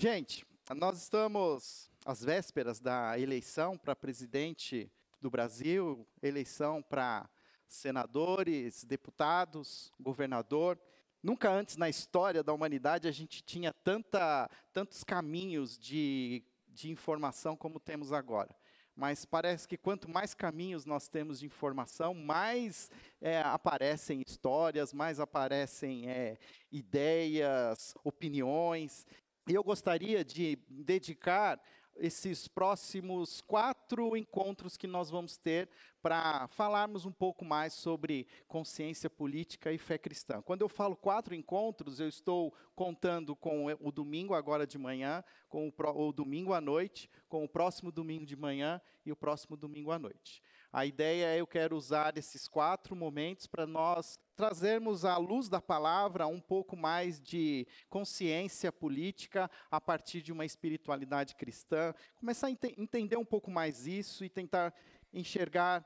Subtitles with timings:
[0.00, 0.46] Gente,
[0.76, 4.88] nós estamos às vésperas da eleição para presidente
[5.20, 7.28] do Brasil, eleição para
[7.66, 10.78] senadores, deputados, governador.
[11.20, 17.56] Nunca antes na história da humanidade a gente tinha tanta, tantos caminhos de, de informação
[17.56, 18.54] como temos agora.
[18.94, 22.88] Mas parece que quanto mais caminhos nós temos de informação, mais
[23.20, 26.38] é, aparecem histórias, mais aparecem é,
[26.70, 29.04] ideias, opiniões.
[29.48, 31.58] E eu gostaria de dedicar
[31.96, 35.70] esses próximos quatro encontros que nós vamos ter
[36.02, 40.42] para falarmos um pouco mais sobre consciência política e fé cristã.
[40.42, 45.66] Quando eu falo quatro encontros, eu estou contando com o domingo agora de manhã, com
[45.66, 49.90] o, o domingo à noite, com o próximo domingo de manhã e o próximo domingo
[49.90, 50.42] à noite.
[50.78, 55.60] A ideia é eu quero usar esses quatro momentos para nós trazermos à luz da
[55.60, 62.50] palavra um pouco mais de consciência política a partir de uma espiritualidade cristã, começar a
[62.52, 64.72] ent entender um pouco mais isso e tentar
[65.12, 65.84] enxergar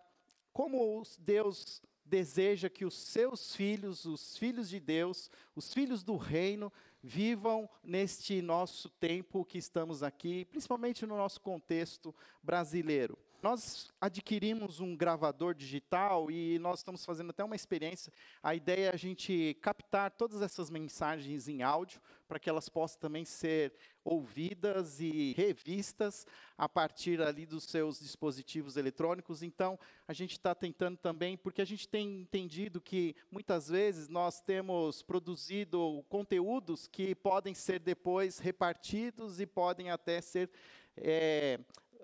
[0.52, 6.70] como Deus deseja que os seus filhos, os filhos de Deus, os filhos do reino,
[7.02, 13.16] vivam neste nosso tempo que estamos aqui, principalmente no nosso contexto brasileiro.
[13.42, 18.12] Nós adquirimos um gravador digital e nós estamos fazendo até uma experiência.
[18.40, 23.00] A ideia é a gente captar todas essas mensagens em áudio para que elas possam
[23.00, 26.24] também ser ouvidas e revistas
[26.56, 29.42] a partir ali dos seus dispositivos eletrônicos.
[29.42, 29.76] Então,
[30.06, 35.02] a gente está tentando também, porque a gente tem entendido que muitas vezes nós temos
[35.02, 40.48] produzido conteúdos que podem ser depois repartidos e podem até ser
[40.96, 41.58] é,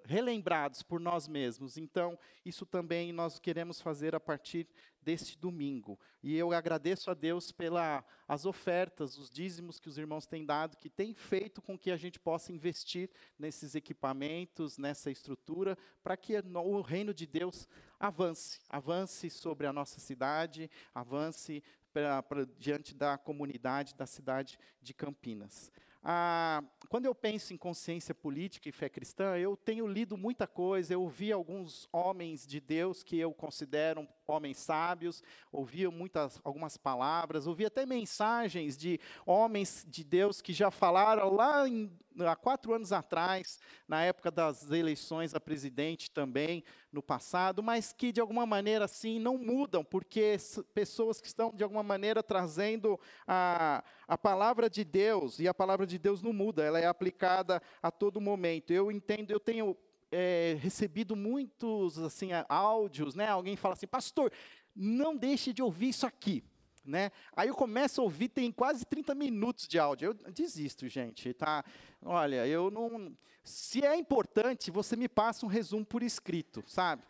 [0.09, 1.77] relembrados por nós mesmos.
[1.77, 4.67] Então, isso também nós queremos fazer a partir
[5.03, 5.99] deste domingo.
[6.23, 10.77] E eu agradeço a Deus pelas as ofertas, os dízimos que os irmãos têm dado,
[10.77, 16.35] que tem feito com que a gente possa investir nesses equipamentos, nessa estrutura, para que
[16.39, 17.69] o reino de Deus
[18.01, 24.95] avance, avance sobre a nossa cidade, avance pra, pra, diante da comunidade da cidade de
[24.95, 25.71] Campinas.
[26.11, 30.95] Ah, quando eu penso em consciência política e fé cristã, eu tenho lido muita coisa,
[30.95, 37.47] eu ouvi alguns homens de Deus que eu considero homens sábios, ouvi muitas, algumas palavras,
[37.47, 41.93] ouvi até mensagens de homens de Deus que já falaram lá em,
[42.27, 48.11] há quatro anos atrás, na época das eleições a presidente também, no passado, mas que
[48.13, 50.37] de alguma maneira assim não mudam, porque
[50.73, 55.87] pessoas que estão de alguma maneira trazendo a, a palavra de Deus, e a palavra
[55.87, 58.73] de Deus não muda, ela é aplicada a todo momento.
[58.73, 59.77] Eu entendo, eu tenho
[60.11, 63.29] é, recebido muitos assim áudios, né?
[63.29, 64.33] Alguém fala assim, pastor,
[64.75, 66.45] não deixe de ouvir isso aqui.
[66.85, 67.11] Né?
[67.37, 70.07] Aí eu começo a ouvir, tem quase 30 minutos de áudio.
[70.11, 71.65] Eu desisto, gente, tá?
[72.05, 73.17] Olha, eu não.
[73.43, 77.03] Se é importante, você me passa um resumo por escrito, sabe?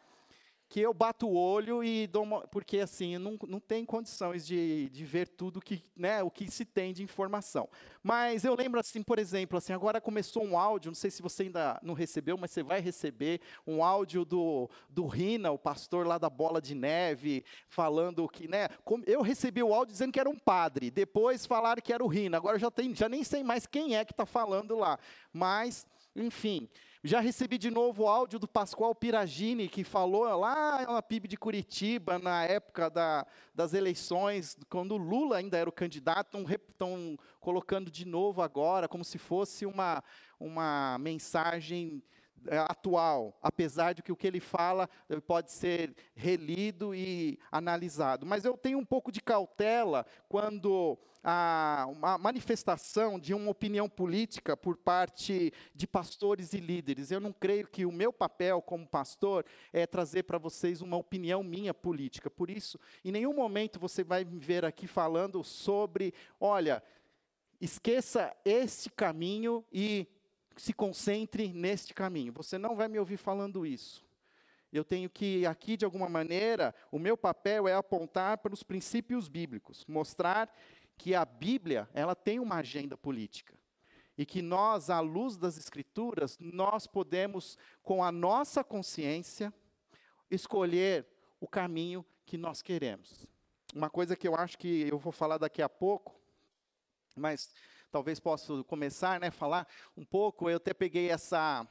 [0.69, 4.91] Que eu bato o olho e dou uma, porque assim não, não tem condições de,
[4.91, 7.69] de ver tudo que né o que se tem de informação.
[8.03, 11.45] Mas eu lembro assim por exemplo assim agora começou um áudio não sei se você
[11.45, 16.19] ainda não recebeu mas você vai receber um áudio do do Rina o pastor lá
[16.19, 18.69] da Bola de Neve falando que né
[19.07, 22.37] eu recebi o áudio dizendo que era um padre depois falaram que era o Rina
[22.37, 24.99] agora já tem já nem sei mais quem é que está falando lá.
[25.33, 25.87] Mas
[26.19, 26.69] enfim
[27.05, 31.37] já recebi de novo o áudio do Pascoal Piragini, que falou lá na PIB de
[31.37, 33.25] Curitiba, na época da,
[33.55, 39.17] das eleições, quando Lula ainda era o candidato, estão colocando de novo agora, como se
[39.17, 40.03] fosse uma,
[40.41, 42.03] uma mensagem
[42.47, 48.25] é, atual, apesar de que o que ele fala eh, pode ser relido e analisado.
[48.25, 50.99] Mas eu tenho um pouco de cautela quando
[51.31, 57.11] a, uma manifestação de uma opinião política por parte de pastores e líderes.
[57.11, 61.43] Eu não creio que o meu papel como pastor é trazer para vocês uma opinião
[61.43, 62.31] minha política.
[62.31, 66.83] Por isso, em nenhum momento você vai me ver aqui falando sobre, olha,
[67.61, 70.07] esqueça esse caminho e
[70.57, 72.33] se concentre neste caminho.
[72.33, 74.09] Você não vai me ouvir falando isso.
[74.73, 79.27] Eu tenho que, aqui, de alguma maneira, o meu papel é apontar para os princípios
[79.27, 80.53] bíblicos, mostrar
[80.99, 83.57] que a Bíblia, ela tem uma agenda política.
[84.17, 89.55] E que nós, à luz das Escrituras, nós podemos, com a nossa consciência,
[90.29, 91.07] escolher
[91.41, 93.27] o caminho que nós queremos.
[93.73, 96.21] Uma coisa que eu acho que eu vou falar daqui a pouco,
[97.15, 97.55] mas
[97.93, 100.51] talvez possa começar, né, falar um pouco.
[100.51, 101.67] Eu até peguei essa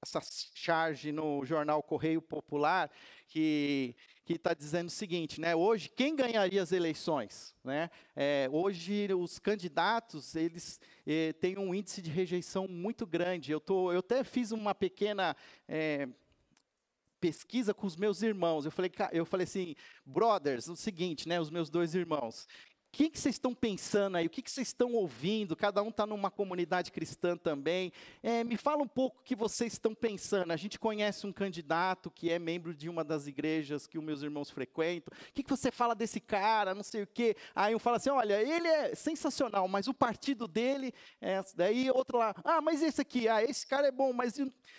[0.00, 0.20] essa
[0.54, 2.88] charge no jornal Correio Popular
[3.26, 3.96] que
[4.28, 5.56] que está dizendo o seguinte, né?
[5.56, 7.54] Hoje, quem ganharia as eleições?
[7.64, 7.88] Né?
[8.14, 13.50] É, hoje, os candidatos, eles é, têm um índice de rejeição muito grande.
[13.50, 15.34] Eu, tô, eu até fiz uma pequena...
[15.66, 16.06] É,
[17.18, 18.64] pesquisa com os meus irmãos.
[18.64, 19.74] Eu falei, eu falei assim,
[20.06, 22.46] brothers, o seguinte, né, os meus dois irmãos,
[22.90, 24.26] que, que vocês estão pensando aí?
[24.26, 25.54] O que, que vocês estão ouvindo?
[25.54, 27.92] Cada um está numa comunidade cristã também.
[28.22, 30.52] É, me fala um pouco o que vocês estão pensando.
[30.52, 34.22] A gente conhece um candidato que é membro de uma das igrejas que os meus
[34.22, 35.12] irmãos frequentam.
[35.16, 36.74] O que, que você fala desse cara?
[36.74, 37.36] Não sei o quê.
[37.54, 41.42] Aí um fala assim: olha, ele é sensacional, mas o partido dele é.
[41.54, 44.34] Daí outro lá, ah, mas esse aqui, ah, esse cara é bom, mas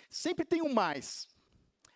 [0.08, 1.28] sempre tem um mais.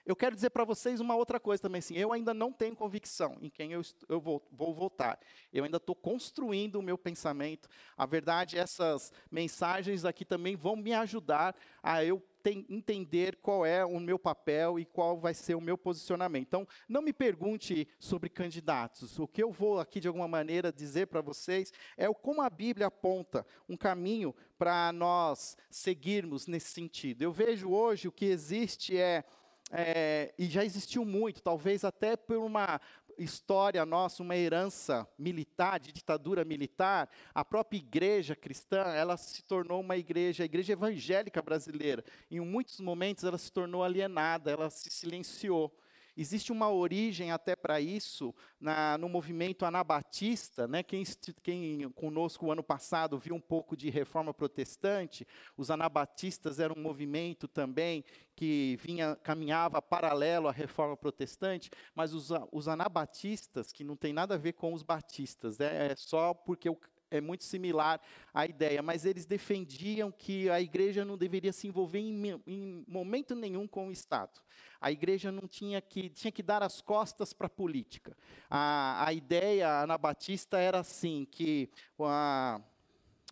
[0.06, 3.38] Eu quero dizer para vocês uma outra coisa também, assim, eu ainda não tenho convicção
[3.40, 5.18] em quem eu, eu vou, vou votar.
[5.50, 7.68] Eu ainda estou construindo o meu pensamento.
[7.96, 12.22] A verdade, essas mensagens aqui também vão me ajudar a eu
[12.68, 16.46] entender qual é o meu papel e qual vai ser o meu posicionamento.
[16.46, 19.18] Então, não me pergunte sobre candidatos.
[19.18, 22.50] O que eu vou aqui, de alguma maneira, dizer para vocês é o como a
[22.50, 27.22] Bíblia aponta um caminho para nós seguirmos nesse sentido.
[27.22, 29.24] Eu vejo hoje o que existe é
[29.70, 32.80] é, e já existiu muito, talvez até por uma
[33.18, 39.80] história nossa, uma herança militar, de ditadura militar, a própria igreja cristã, ela se tornou
[39.80, 42.04] uma igreja, a igreja evangélica brasileira.
[42.30, 45.72] Em muitos momentos ela se tornou alienada, ela se silenciou.
[46.16, 50.82] Existe uma origem até para isso na, no movimento anabatista, né?
[50.82, 51.04] Quem,
[51.42, 55.26] quem conosco o ano passado viu um pouco de reforma protestante,
[55.56, 58.04] os anabatistas eram um movimento também
[58.36, 64.34] que vinha caminhava paralelo à reforma protestante, mas os, os anabatistas, que não tem nada
[64.34, 66.78] a ver com os batistas, é, é só porque o
[67.16, 68.00] é muito similar
[68.32, 73.34] à ideia, mas eles defendiam que a igreja não deveria se envolver em, em momento
[73.34, 74.40] nenhum com o Estado.
[74.80, 78.16] A igreja não tinha que, tinha que dar as costas para a política.
[78.50, 82.60] A, ideia anabatista era assim, que a,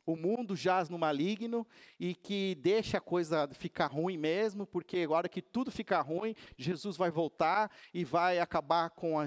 [0.07, 1.67] o mundo jaz no maligno
[1.99, 6.97] e que deixa a coisa ficar ruim mesmo, porque agora que tudo ficar ruim, Jesus
[6.97, 9.27] vai voltar e vai acabar com a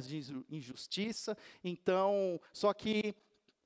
[0.49, 1.37] injustiça.
[1.63, 3.15] Então, só que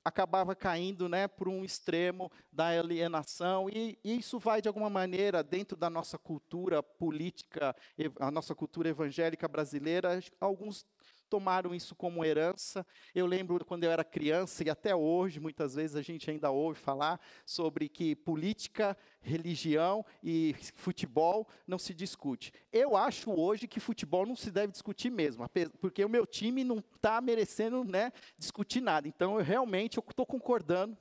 [0.04, 5.42] acabava caindo né, por um extremo da alienação, e, e, isso vai, de alguma maneira,
[5.42, 7.74] dentro da nossa cultura política,
[8.18, 10.86] a nossa cultura evangélica brasileira, alguns
[11.30, 12.84] tomaram isso como herança.
[13.14, 16.78] Eu lembro quando eu era criança, e até hoje, muitas vezes a gente ainda ouve
[16.78, 22.52] falar sobre que política, religião e futebol não se discute.
[22.72, 25.48] Eu acho hoje que futebol não se deve discutir mesmo,
[25.80, 29.06] porque o meu time não está merecendo né, discutir nada.
[29.06, 30.98] Então, eu realmente estou concordando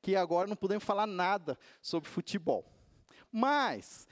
[0.00, 2.64] que agora não podemos falar nada sobre futebol.
[3.30, 4.08] Mas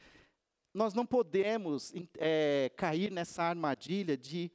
[0.72, 4.50] nós não podemos é, cair nessa armadilha de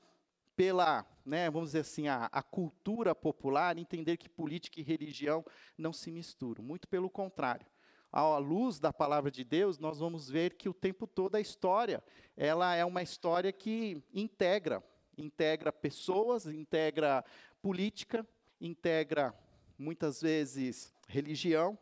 [0.55, 5.45] pela, né, vamos dizer assim, a, a, cultura popular, entender que política e religião
[5.77, 6.63] não se misturam.
[6.63, 7.65] Muito pelo contrário.
[8.11, 12.01] À luz da palavra de Deus, nós vamos ver que o tempo todo a história,
[12.37, 14.81] ela é uma história que integra,
[15.17, 17.25] integra pessoas, integra
[17.61, 18.25] política,
[18.61, 19.33] integra
[19.77, 21.77] muitas vezes religião.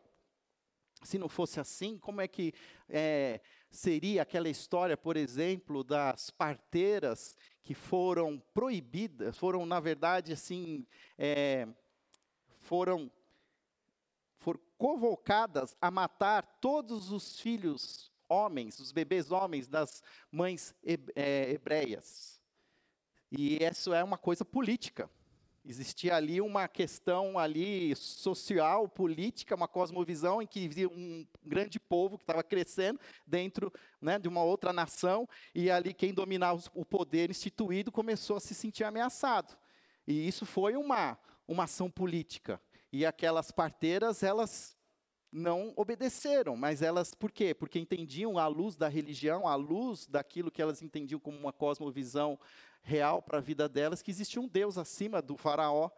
[1.04, 2.54] Se não fosse assim, como é que
[2.90, 3.42] é,
[3.74, 10.86] seria aquela história, por exemplo, das parteiras que foram proibidas, foram, na verdade, assim,
[11.18, 11.68] é,
[12.60, 13.12] foram,
[14.38, 20.76] foram convocadas a matar todos os filhos homens, os bebês homens das mães
[21.16, 22.40] é, hebreias.
[23.32, 25.10] E isso é uma coisa política.
[25.66, 32.18] Existia ali uma questão ali social, política, uma cosmovisão em que havia um grande povo
[32.18, 37.30] que estava crescendo dentro né, de uma outra nação e ali quem dominava o poder
[37.30, 39.58] instituído começou a se sentir ameaçado.
[40.06, 41.18] E isso foi uma,
[41.48, 42.62] uma ação política.
[42.92, 44.76] E aquelas parteiras, elas
[45.34, 47.54] não obedeceram, mas elas, por quê?
[47.56, 52.40] Porque entendiam a luz da religião, a luz daquilo que elas entendiam como uma cosmovisão
[52.84, 55.90] real para a vida delas, que existia um Deus acima do faraó.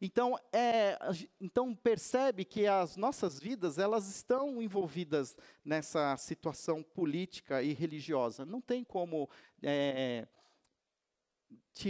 [0.00, 0.96] Então, é,
[1.40, 8.46] então percebe que as nossas vidas elas estão envolvidas nessa situação política e religiosa.
[8.46, 9.28] Não tem como
[9.62, 10.26] é,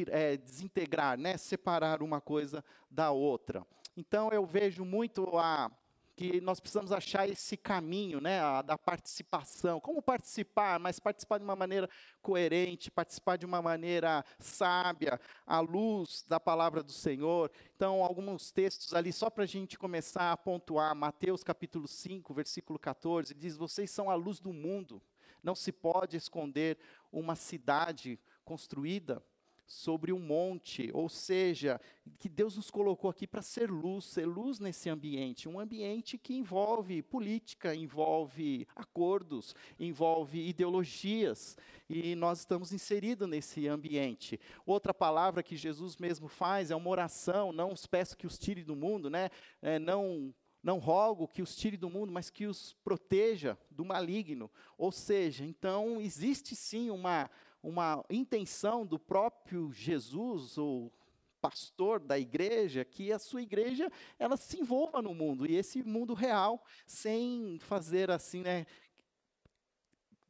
[0.09, 3.65] é, desintegrar, né, separar uma coisa da outra.
[3.97, 5.71] Então eu vejo muito a
[6.19, 9.79] que nós precisamos achar esse caminho, né, a, da participação.
[9.79, 11.89] Como participar, mas participar de uma maneira
[12.21, 17.53] coerente, participar de uma maneira sábia, à luz da palavra do Senhor.
[17.77, 22.81] Então, alguns textos ali, só para a gente começar a pontuar, Mateus capítulo 5, versículo
[22.81, 25.01] 14, diz: Vocês são a luz do mundo,
[25.41, 26.79] não se pode esconder
[27.13, 29.23] uma cidade construída
[29.69, 31.79] sobre um monte, ou seja,
[32.19, 36.35] que Deus nos colocou aqui para ser luz, ser luz nesse ambiente, um ambiente que
[36.35, 41.55] envolve política, envolve acordos, envolve ideologias,
[41.87, 44.41] e nós estamos inseridos nesse ambiente.
[44.65, 48.65] Outra palavra que Jesus mesmo faz é uma oração, não os peço que os tire
[48.65, 49.29] do mundo, né?
[49.61, 54.51] É, não não rogo que os tire do mundo, mas que os proteja do maligno.
[54.77, 57.31] Ou seja, então existe sim uma,
[57.63, 60.93] uma intenção do próprio Jesus, ou
[61.41, 66.15] pastor da igreja, que a sua igreja ela se envolva no mundo e esse mundo
[66.15, 68.67] real, sem fazer assim, né,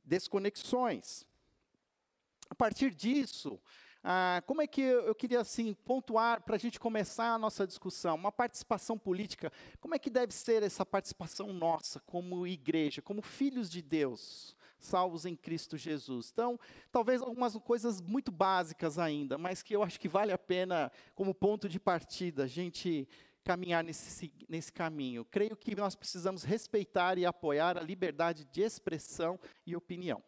[0.04, 1.24] desconexões.
[2.50, 3.60] A partir disso,
[4.02, 7.66] ah, como é que eu, eu queria assim pontuar para a gente começar a nossa
[7.66, 8.14] discussão?
[8.14, 9.52] Uma participação política.
[9.80, 14.56] Como é que deve ser essa participação nossa como igreja, como filhos de Deus?
[14.78, 16.30] Salvos em Cristo Jesus.
[16.32, 16.58] Então,
[16.90, 21.34] talvez algumas coisas muito básicas ainda, mas que eu acho que vale a pena, como
[21.34, 23.08] ponto de partida, a gente
[23.44, 25.24] caminhar nesse, nesse caminho.
[25.24, 30.22] Creio que nós precisamos respeitar e apoiar a liberdade de expressão e opinião.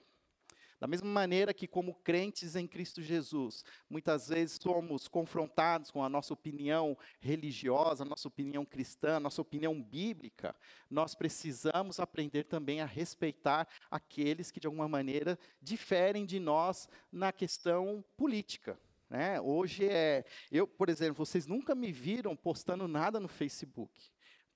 [0.80, 6.08] Da mesma maneira que, como crentes em Cristo Jesus, muitas vezes somos confrontados com a
[6.08, 10.56] nossa opinião religiosa, a nossa opinião cristã, a nossa opinião bíblica,
[10.88, 17.30] nós precisamos aprender também a respeitar aqueles que, de alguma maneira, diferem de nós na
[17.30, 18.80] questão política.
[19.10, 19.38] Né?
[19.38, 20.24] Hoje é.
[20.50, 24.10] Eu, por exemplo, vocês nunca me viram postando nada no Facebook.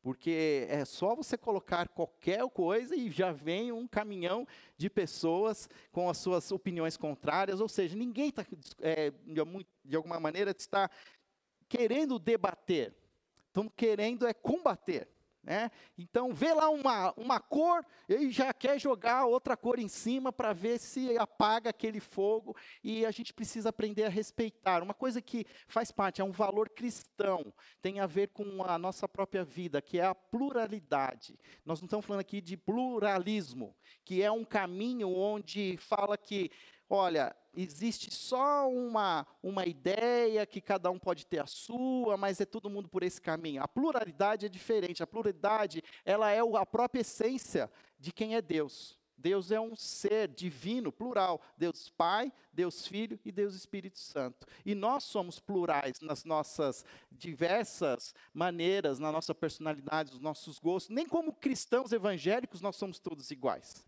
[0.04, 4.46] Porque é só você colocar qualquer coisa e já vem um caminhão
[4.76, 8.44] de pessoas com as suas opiniões contrárias, ou seja, ninguém está,
[8.80, 9.10] é,
[9.82, 10.90] de alguma maneira, está
[11.70, 12.94] querendo debater,
[13.46, 15.08] estão querendo é combater.
[15.44, 15.70] Né?
[15.98, 20.54] Então, vê lá uma, uma cor e já quer jogar outra cor em cima para
[20.54, 24.82] ver se apaga aquele fogo, e a gente precisa aprender a respeitar.
[24.82, 29.06] Uma coisa que faz parte, é um valor cristão, tem a ver com a nossa
[29.06, 31.38] própria vida, que é a pluralidade.
[31.64, 36.50] Nós não estamos falando aqui de pluralismo, que é um caminho onde fala que
[36.88, 42.44] olha, existe só uma, uma ideia que cada um pode ter a sua, mas é
[42.44, 43.62] todo mundo por esse caminho.
[43.62, 45.02] A pluralidade é diferente.
[45.02, 48.98] A pluralidade, ela é a própria essência de quem é Deus.
[49.16, 51.40] Deus é um ser divino, plural.
[51.56, 54.46] Deus Pai, Deus Filho e Deus Espírito Santo.
[54.66, 60.94] E nós somos plurais nas nossas diversas maneiras, na nossa personalidade, nos nossos gostos.
[60.94, 63.86] Nem como cristãos evangélicos nós somos todos iguais.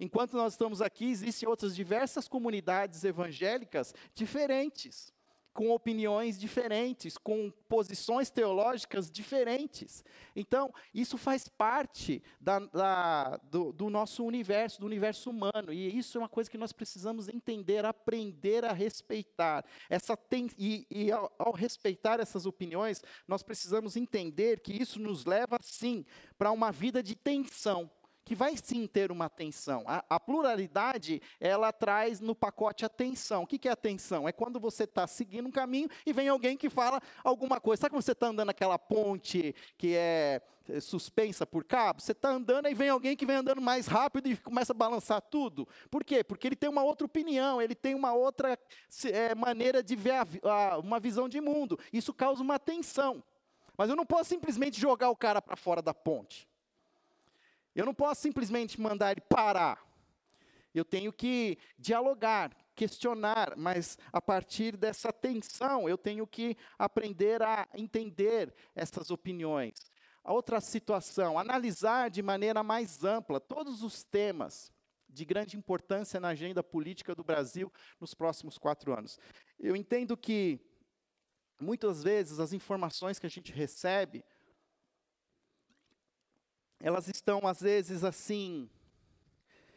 [0.00, 5.12] Enquanto nós estamos aqui, existem outras diversas comunidades evangélicas diferentes,
[5.58, 10.04] com opiniões diferentes, com posições teológicas diferentes.
[10.36, 16.16] Então, isso faz parte da, da, do, do, nosso universo, do universo humano, e isso
[16.16, 19.64] é uma coisa que nós precisamos entender, aprender a respeitar.
[19.90, 25.24] Essa tem, e, e ao, ao respeitar essas opiniões, nós precisamos entender que isso nos
[25.24, 26.06] leva, sim,
[26.38, 27.90] para uma vida de tensão
[28.28, 29.84] que vai sim ter uma atenção.
[29.86, 33.44] A, a pluralidade, ela traz no pacote atenção.
[33.44, 34.28] O que, que é atenção?
[34.28, 37.80] É quando você está seguindo um caminho e vem alguém que fala alguma coisa.
[37.80, 42.02] Sabe quando você está andando naquela ponte que é, é suspensa por cabo?
[42.02, 45.22] Você está andando e vem alguém que vem andando mais rápido e começa a balançar
[45.22, 45.66] tudo.
[45.90, 46.22] Por quê?
[46.22, 48.58] Porque ele tem uma outra opinião, ele tem uma outra
[49.06, 51.78] é, maneira de ver a, a, uma visão de mundo.
[51.90, 53.24] Isso causa uma tensão.
[53.74, 56.47] Mas eu não posso simplesmente jogar o cara para fora da ponte.
[57.78, 59.80] Eu não posso simplesmente mandar ele parar.
[60.74, 67.68] Eu tenho que dialogar, questionar, mas a partir dessa tensão, eu tenho que aprender a
[67.72, 69.92] entender essas opiniões.
[70.24, 74.72] A outra situação, analisar de maneira mais ampla todos os temas
[75.08, 79.20] de grande importância na agenda política do Brasil nos próximos quatro anos.
[79.56, 80.58] Eu entendo que,
[81.60, 84.24] muitas vezes, as informações que a gente recebe
[86.80, 88.68] elas estão às vezes assim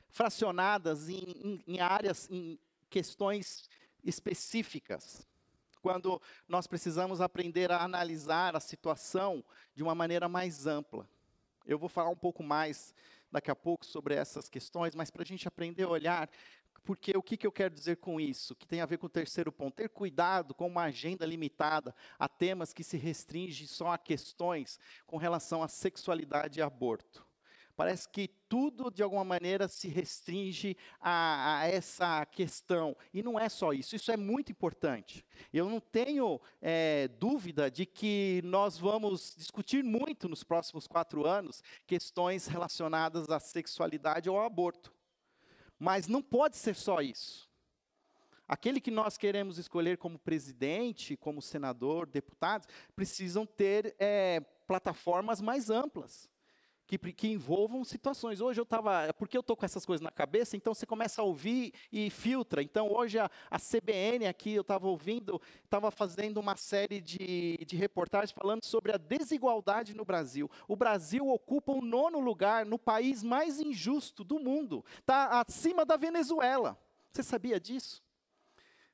[0.09, 3.69] fracionadas em, em, em áreas, em questões
[4.03, 5.25] específicas.
[5.81, 9.43] Quando nós precisamos aprender a analisar a situação
[9.73, 11.09] de uma maneira mais ampla.
[11.65, 12.93] Eu vou falar um pouco mais
[13.31, 16.29] daqui a pouco sobre essas questões, mas para a gente aprender a olhar
[16.83, 18.55] porque o que, que eu quero dizer com isso?
[18.55, 19.75] Que tem a ver com o terceiro ponto.
[19.75, 25.17] Ter cuidado com uma agenda limitada a temas que se restringem só a questões com
[25.17, 27.25] relação à sexualidade e aborto.
[27.75, 32.95] Parece que tudo, de alguma maneira, se restringe a, a, essa questão.
[33.13, 35.25] E não é só isso, isso é muito importante.
[35.53, 41.63] Eu não tenho é, dúvida de que nós vamos discutir muito nos próximos quatro anos
[41.87, 44.93] questões relacionadas à sexualidade ou ao aborto.
[45.83, 47.49] Mas não pode ser só isso.
[48.47, 55.71] aquele que nós queremos escolher como presidente, como senador, deputados, precisam ter é, plataformas mais
[55.71, 56.29] amplas
[56.97, 58.41] que, que envolvam situações.
[58.41, 61.25] Hoje eu estava, porque eu estou com essas coisas na cabeça, então você começa a
[61.25, 62.61] ouvir e filtra.
[62.61, 67.75] Então hoje a, a CBN aqui, eu estava ouvindo, estava fazendo uma série de, de
[67.75, 70.49] reportagens falando sobre a desigualdade no Brasil.
[70.67, 74.83] O Brasil ocupa o nono lugar no país mais injusto do mundo.
[74.99, 76.77] Está acima da Venezuela.
[77.11, 78.01] Você sabia disso?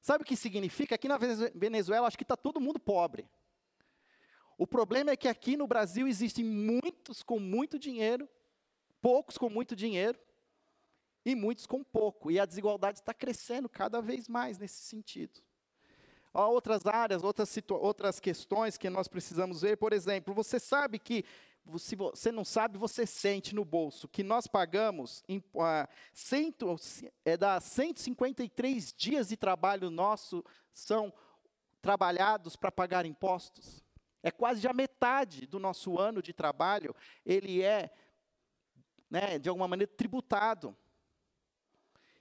[0.01, 0.96] Sabe o que significa?
[0.96, 1.18] Aqui na
[1.56, 3.27] Venezuela, acho que está todo mundo pobre.
[4.57, 8.27] O problema é que aqui no Brasil existem muitos com muito dinheiro,
[8.99, 10.17] poucos com muito dinheiro
[11.23, 12.31] e muitos com pouco.
[12.31, 15.39] E a desigualdade está crescendo cada vez mais nesse sentido.
[16.33, 19.77] Há outras áreas, outras, outras questões que nós precisamos ver.
[19.77, 21.23] Por exemplo, você sabe que,
[21.77, 26.75] se você não sabe, você sente no bolso que nós pagamos, em, uh, cento,
[27.23, 31.13] é da 153 dias de trabalho nosso são
[31.81, 33.87] trabalhados para pagar impostos.
[34.24, 36.95] É quase já metade do nosso ano de trabalho,
[37.25, 37.91] ele é,
[39.09, 40.75] né, de alguma maneira, tributado.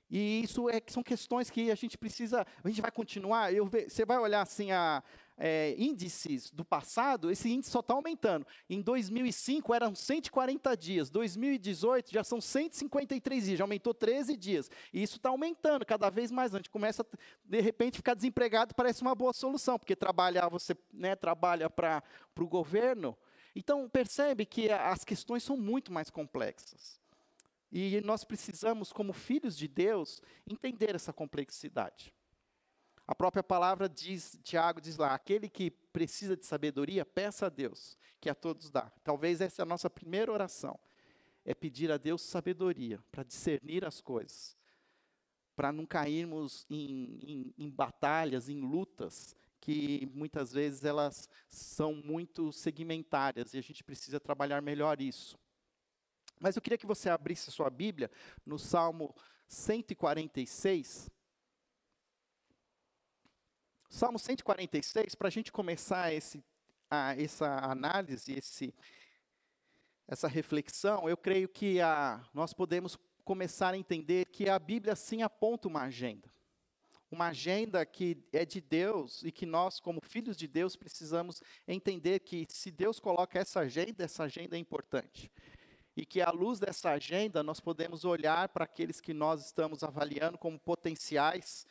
[0.08, 4.04] E isso é, são questões que a gente precisa, a gente vai continuar, eu, você
[4.04, 5.02] vai olhar assim a,
[5.36, 8.46] é, índices do passado, esse índice só está aumentando.
[8.68, 14.70] Em 2005 eram 140 dias, 2018 já são 153 dias, já aumentou 13 dias.
[14.92, 16.54] E isso está aumentando cada vez mais.
[16.54, 17.04] A gente começa,
[17.44, 22.02] de repente, ficar desempregado, parece uma boa solução, porque trabalhar, você né, trabalha para
[22.38, 23.16] o governo.
[23.54, 27.00] Então, percebe que as questões são muito mais complexas.
[27.72, 32.12] E nós precisamos, como filhos de Deus, entender essa complexidade.
[33.06, 37.96] A própria palavra diz, Tiago diz lá, aquele que precisa de sabedoria, peça a Deus,
[38.20, 38.90] que a todos dá.
[39.04, 40.78] Talvez essa é a nossa primeira oração,
[41.44, 44.56] é pedir a Deus sabedoria para discernir as coisas,
[45.54, 52.52] para não cairmos em, em, em batalhas, em lutas, que muitas vezes elas são muito
[52.52, 55.38] segmentárias e a gente precisa trabalhar melhor isso.
[56.38, 58.10] Mas eu queria que você abrisse sua Bíblia
[58.44, 59.14] no Salmo
[59.48, 61.10] 146,
[63.88, 66.44] Salmo 146, para a gente começar esse,
[66.90, 68.75] a, essa análise, esse,
[70.08, 75.22] essa reflexão, eu creio que a, nós podemos começar a entender que a Bíblia sim
[75.22, 76.30] aponta uma agenda.
[77.08, 82.20] Uma agenda que é de Deus e que nós, como filhos de Deus, precisamos entender
[82.20, 85.30] que se Deus coloca essa agenda, essa agenda é importante.
[85.96, 90.36] E que à luz dessa agenda nós podemos olhar para aqueles que nós estamos avaliando
[90.36, 91.64] como potenciais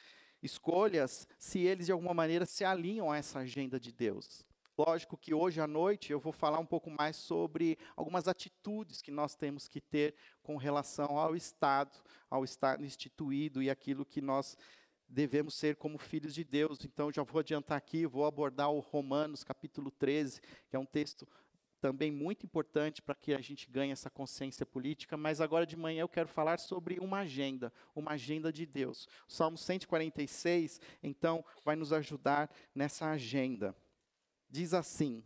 [0.45, 4.45] escolhas se eles de alguma maneira se alinham a essa agenda de Deus.
[4.77, 9.10] Lógico que hoje à noite eu vou falar um pouco mais sobre algumas atitudes que
[9.10, 11.97] nós temos que ter com relação ao Estado,
[12.29, 14.58] ao Estado instituído e aquilo que nós
[15.08, 16.84] devemos ser como filhos de Deus.
[16.84, 21.25] Então já vou adiantar aqui, vou abordar o Romanos capítulo 13, que é um texto
[21.82, 26.02] também muito importante para que a gente ganhe essa consciência política, mas agora de manhã
[26.02, 29.08] eu quero falar sobre uma agenda, uma agenda de Deus.
[29.28, 33.76] O Salmo 146, então, vai nos ajudar nessa agenda.
[34.50, 35.24] Diz assim: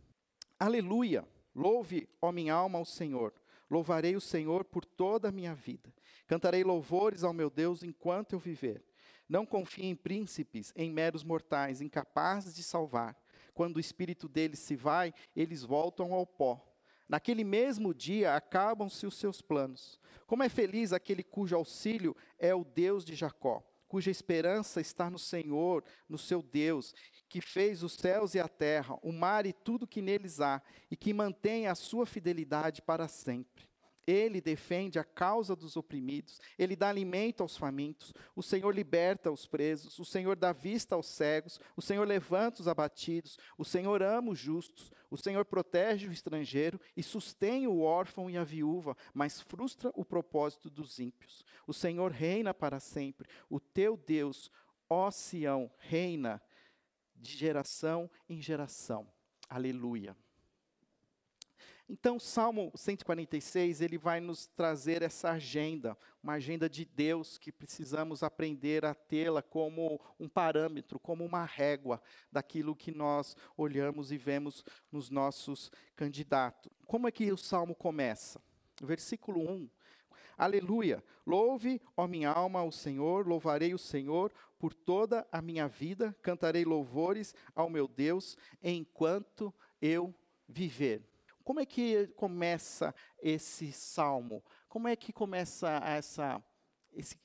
[0.58, 1.26] Aleluia!
[1.54, 3.34] Louve, ó minha alma, ao Senhor.
[3.68, 5.92] Louvarei o Senhor por toda a minha vida.
[6.26, 8.84] Cantarei louvores ao meu Deus enquanto eu viver.
[9.28, 13.16] Não confie em príncipes, em meros mortais, incapazes de salvar
[13.60, 16.66] quando o espírito deles se vai, eles voltam ao pó.
[17.06, 20.00] Naquele mesmo dia acabam-se os seus planos.
[20.26, 25.18] Como é feliz aquele cujo auxílio é o Deus de Jacó, cuja esperança está no
[25.18, 26.94] Senhor, no seu Deus,
[27.28, 30.96] que fez os céus e a terra, o mar e tudo que neles há, e
[30.96, 33.68] que mantém a sua fidelidade para sempre.
[34.06, 39.46] Ele defende a causa dos oprimidos, ele dá alimento aos famintos, o Senhor liberta os
[39.46, 44.32] presos, o Senhor dá vista aos cegos, o Senhor levanta os abatidos, o Senhor ama
[44.32, 49.40] os justos, o Senhor protege o estrangeiro e sustém o órfão e a viúva, mas
[49.40, 51.44] frustra o propósito dos ímpios.
[51.66, 54.50] O Senhor reina para sempre, o teu Deus,
[54.88, 56.42] ó Sião, reina
[57.14, 59.06] de geração em geração.
[59.48, 60.16] Aleluia.
[61.92, 67.50] Então, o Salmo 146, ele vai nos trazer essa agenda, uma agenda de Deus que
[67.50, 72.00] precisamos aprender a tê-la como um parâmetro, como uma régua
[72.30, 76.70] daquilo que nós olhamos e vemos nos nossos candidatos.
[76.86, 78.40] Como é que o Salmo começa?
[78.80, 79.68] Versículo 1.
[80.38, 81.02] Aleluia!
[81.26, 86.64] Louve, ó minha alma, o Senhor, louvarei o Senhor por toda a minha vida, cantarei
[86.64, 90.14] louvores ao meu Deus enquanto eu
[90.48, 91.09] viver.
[91.44, 94.44] Como é que começa esse salmo?
[94.68, 96.42] Como é que começa essa,
[96.92, 97.18] esse,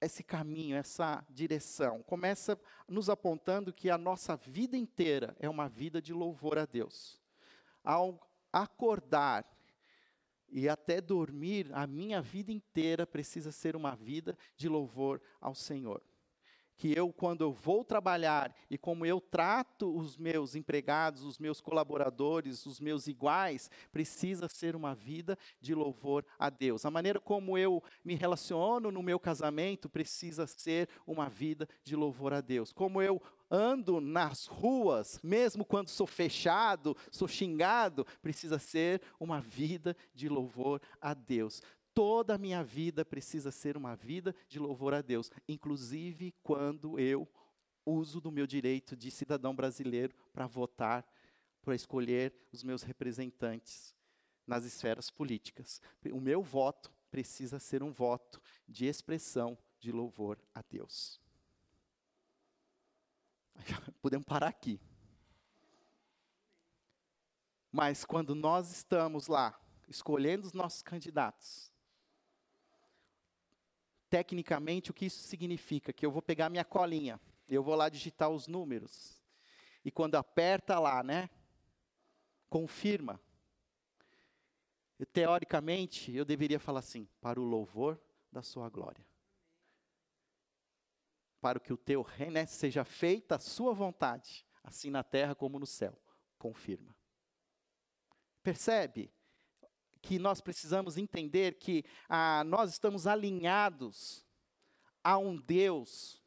[0.00, 2.02] esse caminho, essa direção.
[2.02, 7.20] Começa nos apontando que a nossa vida inteira é uma vida de louvor a Deus.
[7.82, 8.18] Ao
[8.52, 9.44] acordar
[10.48, 16.02] e até dormir, a minha vida inteira precisa ser uma vida de louvor ao Senhor
[16.78, 21.60] que eu, quando eu vou trabalhar e como eu trato os meus empregados, os meus
[21.60, 26.86] colaboradores, os meus iguais, precisa ser uma vida de louvor a Deus.
[26.86, 32.32] A maneira como eu me relaciono no meu casamento precisa ser uma vida de louvor
[32.32, 32.72] a Deus.
[32.72, 39.96] Como eu ando nas ruas, mesmo quando sou fechado, sou xingado, precisa ser uma vida
[40.14, 41.60] de louvor a Deus
[41.98, 47.28] toda a minha vida precisa ser uma vida de louvor a Deus, inclusive quando eu
[47.84, 51.04] uso do meu direito de cidadão brasileiro para votar,
[51.60, 53.96] para escolher os meus representantes
[54.46, 55.82] nas esferas políticas.
[56.12, 61.20] O meu voto precisa ser um voto de expressão de louvor a Deus.
[64.00, 64.80] Podemos parar aqui.
[67.72, 71.72] Mas quando nós estamos lá, escolhendo os nossos candidatos,
[74.10, 75.92] Tecnicamente, o que isso significa?
[75.92, 79.22] Que eu vou pegar minha colinha, eu vou lá digitar os números.
[79.84, 81.28] E quando aperta lá, né?
[82.48, 83.20] Confirma.
[85.12, 88.00] teoricamente, eu deveria falar assim: para o louvor
[88.32, 89.04] da sua glória.
[91.40, 95.58] Para que o teu reino né, seja feita a sua vontade, assim na terra como
[95.58, 95.96] no céu.
[96.38, 96.96] Confirma.
[98.42, 99.12] Percebe?
[100.00, 104.26] Que nós precisamos entender que ah, nós estamos alinhados
[105.02, 106.22] a um Deus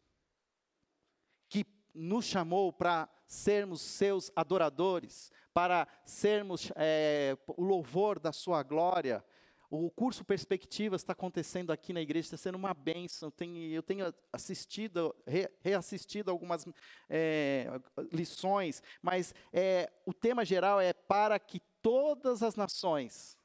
[1.50, 9.24] que nos chamou para sermos seus adoradores, para sermos é, o louvor da sua glória.
[9.70, 13.32] O curso Perspectivas está acontecendo aqui na igreja, está sendo uma bênção.
[13.72, 16.66] eu tenho assistido, re, reassistido algumas
[17.10, 17.68] é,
[18.12, 23.40] lições, mas é, o tema geral é para que todas as nações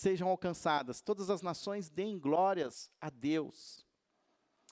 [0.00, 3.84] sejam alcançadas, todas as nações deem glórias a Deus.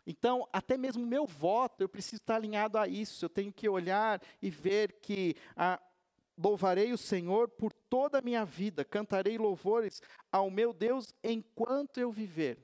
[0.07, 3.27] Então, até mesmo meu voto, eu preciso estar alinhado a isso.
[3.27, 5.79] Eu tenho que olhar e ver que ah,
[6.37, 10.01] louvarei o Senhor por toda a minha vida, cantarei louvores
[10.33, 12.59] ao meu Deus enquanto eu viver,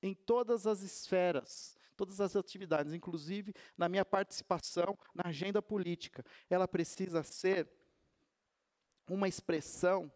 [0.00, 6.24] em todas as esferas, todas as atividades, inclusive na minha participação na agenda política.
[6.48, 7.68] Ela precisa ser
[9.10, 10.12] uma expressão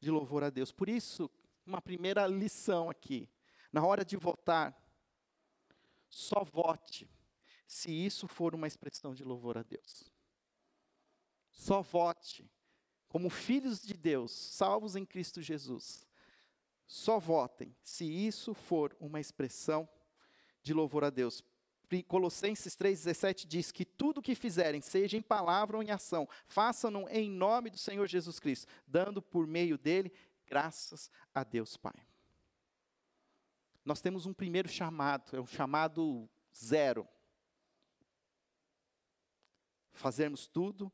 [0.00, 0.72] de louvor a Deus.
[0.72, 1.30] Por isso,
[1.66, 3.28] uma primeira lição aqui.
[3.72, 4.74] Na hora de votar,
[6.08, 7.10] só vote
[7.66, 10.12] se isso for uma expressão de louvor a Deus.
[11.50, 12.48] Só vote
[13.08, 16.06] como filhos de Deus, salvos em Cristo Jesus.
[16.86, 19.88] Só votem se isso for uma expressão
[20.62, 21.42] de louvor a Deus.
[22.08, 27.08] Colossenses 3,17 diz que tudo o que fizerem, seja em palavra ou em ação, façam-no
[27.08, 30.12] em nome do Senhor Jesus Cristo, dando por meio dele
[30.46, 32.06] graças a Deus Pai.
[33.84, 37.06] Nós temos um primeiro chamado, é um chamado zero.
[39.92, 40.92] Fazermos tudo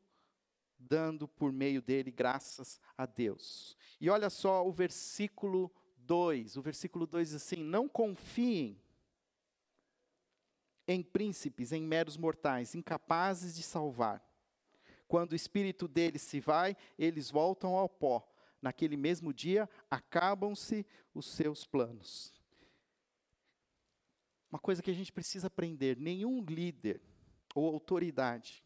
[0.77, 3.77] dando por meio dele graças a Deus.
[3.99, 6.57] E olha só o versículo 2.
[6.57, 8.79] O versículo 2 diz assim: Não confiem
[10.87, 14.21] em príncipes, em meros mortais, incapazes de salvar.
[15.07, 18.27] Quando o espírito deles se vai, eles voltam ao pó.
[18.63, 22.33] Naquele mesmo dia, acabam-se os seus planos.
[24.49, 27.01] Uma coisa que a gente precisa aprender: nenhum líder
[27.53, 28.63] ou autoridade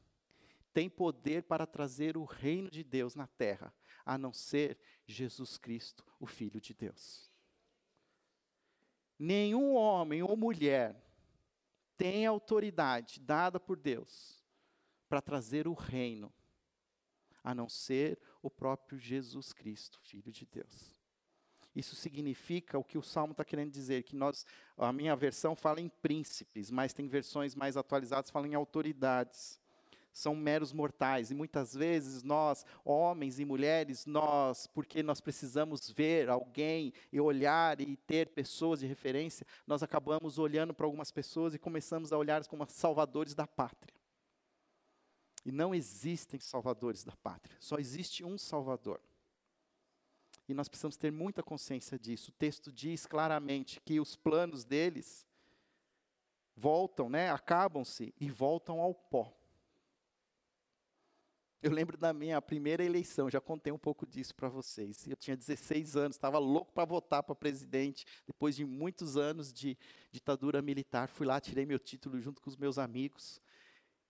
[0.71, 3.73] tem poder para trazer o reino de Deus na terra,
[4.05, 7.31] a não ser Jesus Cristo, o Filho de Deus.
[9.17, 10.95] Nenhum homem ou mulher
[11.97, 14.45] tem autoridade dada por Deus
[15.09, 16.31] para trazer o reino,
[17.43, 20.95] a não ser o próprio Jesus Cristo, Filho de Deus.
[21.75, 24.45] Isso significa o que o Salmo está querendo dizer, que nós,
[24.77, 29.59] a minha versão fala em príncipes, mas tem versões mais atualizadas falam em autoridades
[30.17, 31.29] são meros mortais.
[31.29, 37.79] E muitas vezes nós, homens e mulheres, nós, porque nós precisamos ver alguém e olhar
[37.79, 42.45] e ter pessoas de referência, nós acabamos olhando para algumas pessoas e começamos a olhar
[42.47, 43.96] como salvadores da pátria.
[45.47, 48.99] E não existem salvadores da pátria, só existe um Salvador.
[50.45, 52.31] E nós precisamos ter muita consciência disso.
[52.31, 55.25] O texto diz claramente que os planos deles
[56.53, 59.33] voltam, né, acabam-se e voltam ao pó.
[61.63, 65.07] Eu lembro da minha primeira eleição, já contei um pouco disso para vocês.
[65.07, 69.77] Eu tinha 16 anos, estava louco para votar para presidente, depois de muitos anos de
[70.11, 71.07] ditadura militar.
[71.07, 73.41] Fui lá, tirei meu título junto com os meus amigos.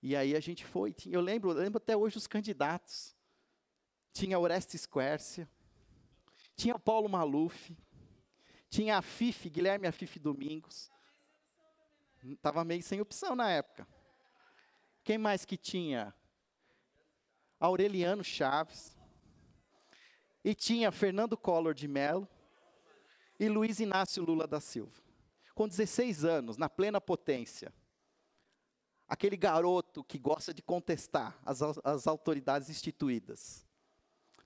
[0.08, 0.96] E aí a gente foi.
[1.06, 3.13] Eu lembro, eu lembro até hoje os candidatos.
[4.13, 5.50] Tinha Orestes Quércia,
[6.56, 7.76] tinha Paulo Maluf,
[8.70, 10.89] tinha a FIF, Guilherme Afif Domingos.
[12.24, 13.86] Estava meio sem opção na época.
[15.04, 16.15] Quem mais que tinha?
[17.60, 18.96] Aureliano Chaves.
[20.41, 22.26] E tinha Fernando Collor de Mello
[23.38, 25.04] e Luiz Inácio Lula da Silva.
[25.54, 27.74] Com 16 anos, na plena potência.
[29.08, 33.65] Aquele garoto que gosta de contestar as, as autoridades instituídas.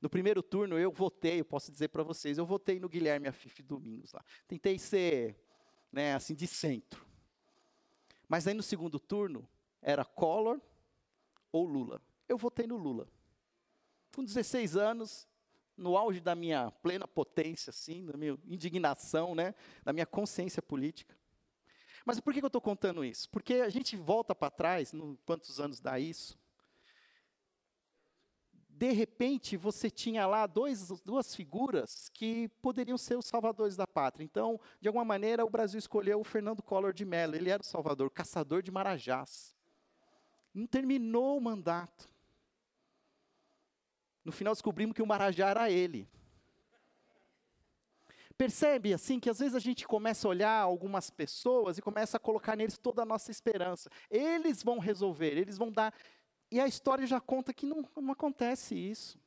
[0.01, 3.61] No primeiro turno eu votei, eu posso dizer para vocês, eu votei no Guilherme Afif
[3.61, 4.23] Domingos lá.
[4.47, 5.35] Tentei ser,
[5.91, 7.05] né, assim, de centro.
[8.27, 9.47] Mas aí no segundo turno
[9.81, 10.59] era Collor
[11.51, 12.01] ou Lula.
[12.27, 13.07] Eu votei no Lula.
[14.15, 15.27] Com 16 anos,
[15.77, 21.15] no auge da minha plena potência, assim, da minha indignação, né, da minha consciência política.
[22.05, 23.29] Mas por que eu estou contando isso?
[23.29, 26.39] Porque a gente volta para trás, no, quantos anos dá isso?
[28.81, 34.23] de repente você tinha lá dois, duas figuras que poderiam ser os salvadores da pátria.
[34.23, 37.35] Então, de alguma maneira, o Brasil escolheu o Fernando Collor de Mello.
[37.35, 39.55] Ele era o salvador, caçador de marajás.
[40.51, 42.09] Não terminou o mandato.
[44.25, 46.09] No final descobrimos que o marajá era ele.
[48.41, 52.19] Percebe assim que às vezes a gente começa a olhar algumas pessoas e começa a
[52.19, 53.87] colocar neles toda a nossa esperança.
[54.09, 55.93] Eles vão resolver, eles vão dar
[56.51, 59.20] e a história já conta que não, não acontece isso.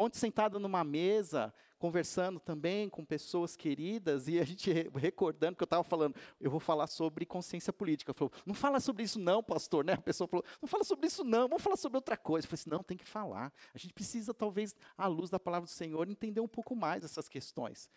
[0.00, 5.66] Ontem, sentado numa mesa, conversando também com pessoas queridas, e a gente recordando que eu
[5.66, 8.14] estava falando, eu vou falar sobre consciência política.
[8.14, 9.94] Falou, não fala sobre isso não, pastor, né?
[9.94, 12.46] A pessoa falou, não fala sobre isso não, vamos falar sobre outra coisa.
[12.46, 13.52] Eu falei assim, não, tem que falar.
[13.74, 17.28] A gente precisa, talvez, à luz da palavra do Senhor, entender um pouco mais essas
[17.28, 17.90] questões.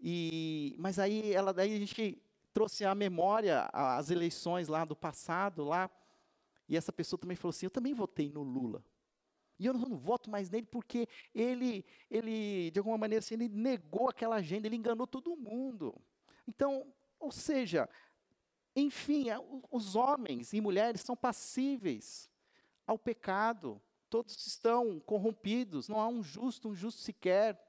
[0.00, 2.18] E, mas aí, ela, daí a gente
[2.54, 5.90] trouxe à memória as eleições lá do passado, lá,
[6.66, 8.82] e essa pessoa também falou assim: Eu também votei no Lula.
[9.60, 14.08] E eu não, voto mais nele porque ele, ele, de alguma maneira, assim, ele negou
[14.08, 15.94] aquela agenda, ele enganou todo mundo.
[16.48, 17.86] Então, ou seja,
[18.74, 19.26] enfim,
[19.70, 22.30] os homens e mulheres são passíveis
[22.86, 23.78] ao pecado.
[24.08, 27.62] Todos estão corrompidos, não há um justo, um justo sequer.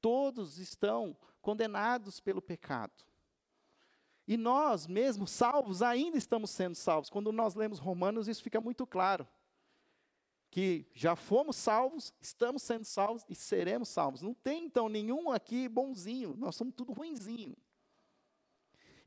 [0.00, 3.04] Todos estão condenados pelo pecado.
[4.26, 7.10] E nós, mesmo salvos, ainda estamos sendo salvos.
[7.10, 9.28] Quando nós lemos Romanos, isso fica muito claro.
[10.52, 14.20] Que já fomos salvos, estamos sendo salvos e seremos salvos.
[14.20, 16.36] Não tem, então, nenhum aqui bonzinho.
[16.36, 17.56] Nós somos tudo ruinzinho.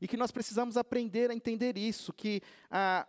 [0.00, 3.06] E que nós precisamos aprender a entender isso, que a,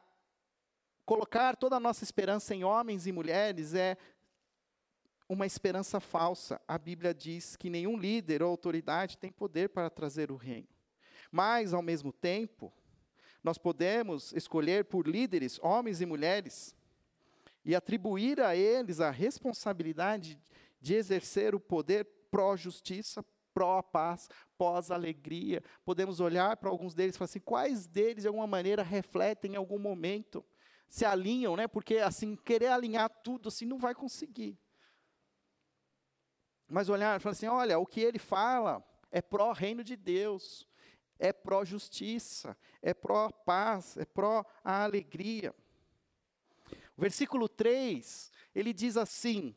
[1.04, 3.98] colocar toda a nossa esperança em homens e mulheres é
[5.28, 6.62] uma esperança falsa.
[6.68, 10.68] A Bíblia diz que nenhum líder ou autoridade tem poder para trazer o reino.
[11.32, 12.72] Mas, ao mesmo tempo,
[13.44, 16.77] nós podemos escolher por líderes, homens e mulheres,
[17.68, 20.40] e atribuir a eles a responsabilidade
[20.80, 25.62] de exercer o poder pró-justiça, pró-paz, pós-alegria.
[25.84, 29.56] Podemos olhar para alguns deles e falar assim: quais deles, de alguma maneira, refletem em
[29.58, 30.46] algum momento,
[30.88, 31.68] se alinham, né?
[31.68, 34.58] Porque, assim, querer alinhar tudo, assim, não vai conseguir.
[36.70, 40.66] Mas olhar e falar assim: olha, o que ele fala é pró-reino de Deus
[41.20, 45.54] é pró-justiça, é pró-paz, é pró-alegria.
[46.98, 49.56] Versículo 3, ele diz assim,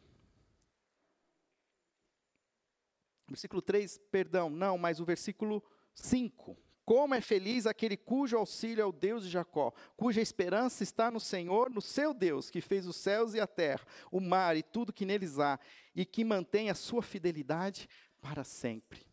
[3.27, 5.63] versículo 3, perdão, não, mas o versículo
[5.95, 6.57] 5.
[6.85, 11.21] Como é feliz aquele cujo auxílio é o Deus de Jacó, cuja esperança está no
[11.21, 14.93] Senhor, no seu Deus, que fez os céus e a terra, o mar e tudo
[14.93, 15.59] que neles há,
[15.95, 17.89] e que mantém a sua fidelidade
[18.21, 19.07] para sempre.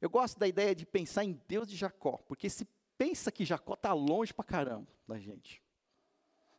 [0.00, 3.74] Eu gosto da ideia de pensar em Deus de Jacó, porque se pensa que Jacó
[3.74, 5.62] está longe para caramba da gente.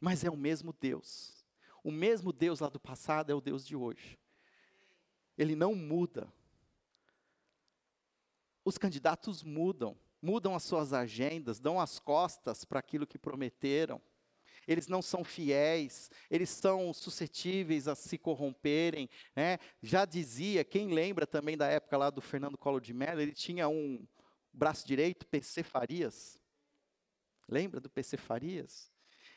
[0.04, 1.46] Mas é o mesmo Deus.
[1.82, 4.20] O mesmo Deus lá do passado é o Deus de hoje.
[5.38, 6.28] Ele não muda.
[8.66, 14.02] Os candidatos mudam, mudam as suas agendas, dão as costas para aquilo que prometeram
[14.66, 19.10] eles não são fiéis, eles são suscetíveis a se corromperem.
[19.36, 19.58] Né?
[19.82, 23.68] Já dizia, quem lembra também da época lá do Fernando Collor de Mello, ele tinha
[23.68, 24.08] um
[24.54, 26.39] braço direito, PC Farias.
[27.46, 28.92] Lembra do PC Farias?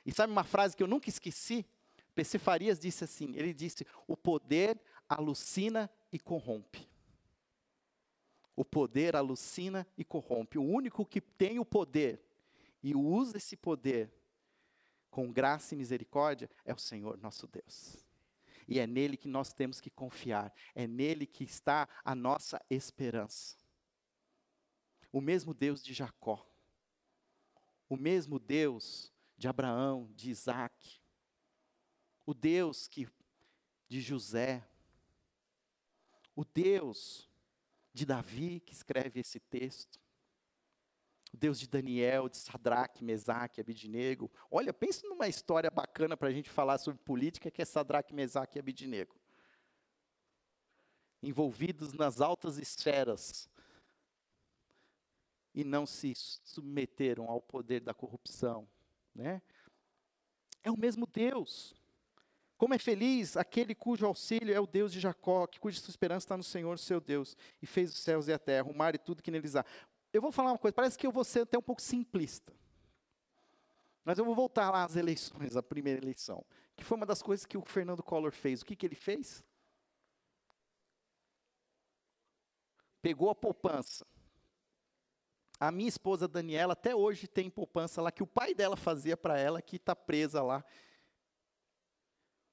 [0.06, 1.66] E sabe uma frase que eu nunca esqueci?
[2.14, 6.88] PC Farias disse assim: ele disse, o poder alucina e corrompe.
[8.54, 10.56] O poder alucina e corrompe.
[10.56, 12.22] O único que tem o poder
[12.82, 14.10] e usa esse poder
[15.16, 17.96] com graça e misericórdia, é o Senhor nosso Deus.
[18.68, 23.56] E é nele que nós temos que confiar, é nele que está a nossa esperança.
[25.10, 26.46] O mesmo Deus de Jacó,
[27.88, 31.01] o mesmo Deus de Abraão, de Isaac,
[32.25, 33.09] o Deus que,
[33.88, 34.66] de José,
[36.35, 37.31] o Deus
[37.92, 40.01] de Davi, que escreve esse texto,
[41.33, 44.31] o Deus de Daniel, de Sadraque, Mesaque, Abidinego.
[44.51, 48.59] Olha, pense numa história bacana para a gente falar sobre política, que é Sadraque, Mesaque
[48.59, 49.14] e Abidinego.
[51.22, 53.49] Envolvidos nas altas esferas
[55.55, 58.68] e não se submeteram ao poder da corrupção,
[59.16, 59.42] né?
[60.62, 61.74] É o mesmo Deus.
[62.57, 66.24] Como é feliz aquele cujo auxílio é o Deus de Jacó, que cuja sua esperança
[66.24, 68.98] está no Senhor, seu Deus, e fez os céus e a terra, o mar e
[68.98, 69.64] tudo que neles há.
[70.12, 72.52] Eu vou falar uma coisa, parece que eu vou ser até um pouco simplista.
[74.05, 77.44] Mas eu vou voltar lá às eleições, a primeira eleição, que foi uma das coisas
[77.44, 78.62] que o Fernando Collor fez.
[78.62, 79.44] O que, que ele fez?
[83.02, 84.07] Pegou a poupança.
[85.58, 89.38] A minha esposa Daniela até hoje tem poupança lá que o pai dela fazia para
[89.38, 90.64] ela, que está presa lá.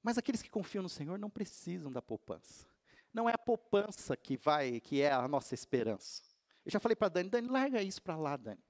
[0.02, 2.66] Mas aqueles que confiam no Senhor não precisam da poupança.
[3.12, 6.22] Não é a poupança que vai, que é a nossa esperança.
[6.64, 8.62] Eu já falei para Dani, Dani, larga isso para lá, Dani.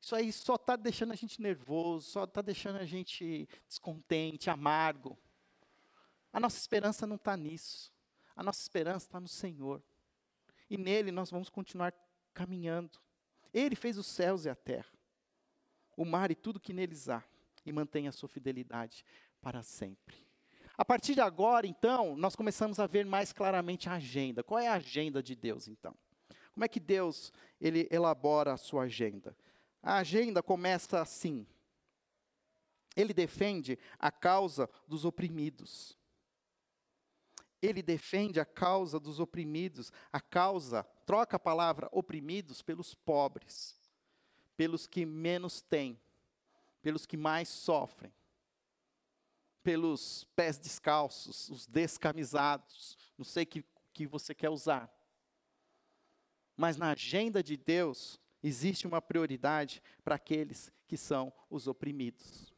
[0.00, 5.18] Isso aí só está deixando a gente nervoso, só está deixando a gente descontente, amargo.
[6.32, 7.92] A nossa esperança não está nisso.
[8.34, 9.82] A nossa esperança está no Senhor.
[10.68, 11.94] E nele nós vamos continuar
[12.34, 12.98] caminhando.
[13.52, 14.92] Ele fez os céus e a terra,
[15.96, 17.22] o mar e tudo que neles há,
[17.64, 19.04] e mantém a sua fidelidade
[19.40, 20.16] para sempre.
[20.76, 24.42] A partir de agora, então, nós começamos a ver mais claramente a agenda.
[24.42, 25.94] Qual é a agenda de Deus, então?
[26.52, 29.36] Como é que Deus ele elabora a sua agenda?
[29.80, 31.46] A agenda começa assim.
[32.96, 35.96] Ele defende a causa dos oprimidos.
[37.62, 43.78] Ele defende a causa dos oprimidos, a causa, troca a palavra oprimidos pelos pobres,
[44.56, 45.98] pelos que menos têm,
[46.82, 48.12] pelos que mais sofrem,
[49.62, 54.92] pelos pés descalços, os descamisados, não sei o que, que você quer usar.
[56.56, 62.52] Mas na agenda de Deus existe uma prioridade para aqueles que são os oprimidos.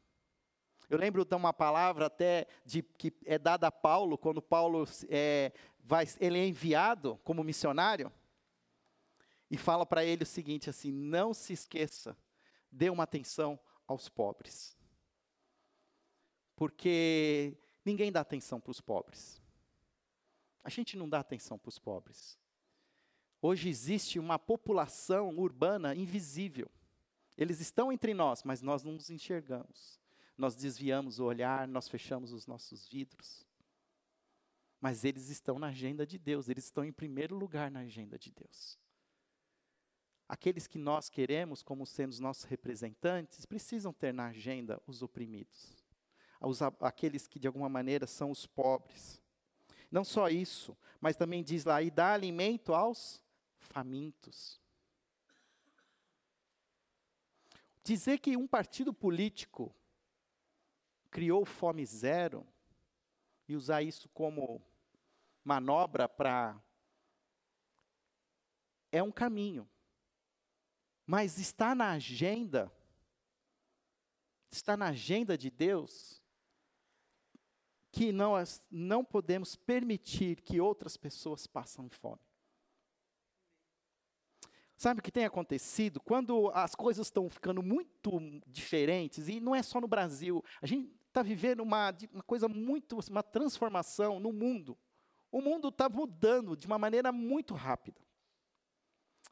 [0.89, 5.53] Eu lembro de uma palavra até de, que é dada a Paulo, quando Paulo é,
[5.83, 8.13] vai, ele é enviado como missionário,
[9.51, 12.17] e fala para ele o seguinte assim, não se esqueça,
[12.71, 14.77] dê uma atenção aos pobres.
[16.57, 19.41] Porque ninguém dá atenção para os pobres.
[20.65, 22.39] A gente não dá atenção para os pobres.
[23.41, 26.69] Hoje existe uma população urbana invisível.
[27.37, 30.01] Eles estão entre nós, mas nós não os enxergamos.
[30.37, 33.47] Nós desviamos o olhar, nós fechamos os nossos vidros.
[34.81, 38.33] Mas eles estão na agenda de Deus, eles estão em primeiro lugar na agenda de
[38.33, 38.79] Deus.
[40.29, 45.85] Aqueles que nós queremos como sendo os nossos representantes precisam ter na agenda os oprimidos,
[46.41, 49.23] os, aqueles que de alguma maneira são os pobres.
[49.91, 53.23] Não só isso, mas também diz lá, e dá alimento aos
[53.59, 54.61] famintos.
[57.85, 59.73] Dizer que um partido político
[61.09, 62.45] criou fome zero
[63.49, 64.61] e usar isso como
[65.45, 66.61] manobra para.
[68.91, 69.69] É um caminho.
[71.07, 72.71] Mas está na agenda,
[74.51, 76.21] está na agenda de Deus,
[77.93, 82.21] que nós não podemos permitir que outras pessoas passem fome.
[84.77, 86.01] Sabe o que tem acontecido?
[86.01, 90.93] Quando as coisas estão ficando muito diferentes, e não é só no Brasil, a gente
[91.07, 94.77] está vivendo uma, uma coisa muito, uma transformação no mundo.
[95.33, 98.06] O mundo está mudando de uma maneira muito rápida.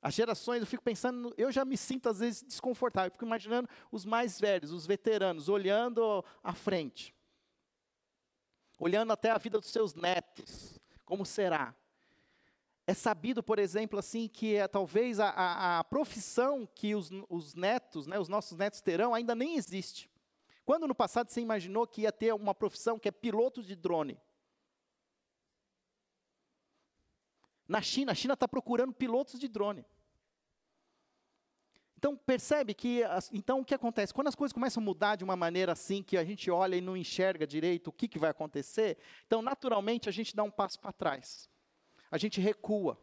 [0.05, 4.05] As gerações, eu fico pensando, eu já me sinto às vezes desconfortável, fico imaginando os
[4.05, 7.15] mais velhos, os veteranos, olhando à frente,
[8.79, 11.75] olhando até a vida dos seus netos, como será?
[12.87, 17.55] É sabido, por exemplo, assim, que é, talvez a, a, a profissão que os, os
[17.55, 20.11] netos, né, os nossos netos terão, ainda nem existe.
[20.67, 24.21] Quando no passado você imaginou que ia ter uma profissão que é piloto de drone?
[27.67, 29.87] Na China, a China está procurando pilotos de drone.
[32.05, 33.01] Então percebe que,
[33.33, 34.13] então o que acontece?
[34.13, 36.81] Quando as coisas começam a mudar de uma maneira assim, que a gente olha e
[36.83, 40.79] não enxerga direito o que, que vai acontecer, então naturalmente a gente dá um passo
[40.79, 41.49] para trás
[42.15, 42.97] a gente recua.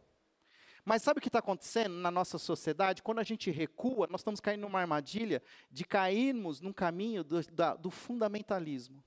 [0.86, 3.02] Mas sabe o que está acontecendo na nossa sociedade?
[3.02, 7.74] Quando a gente recua, nós estamos caindo numa armadilha de cairmos num caminho do, da,
[7.74, 9.04] do fundamentalismo.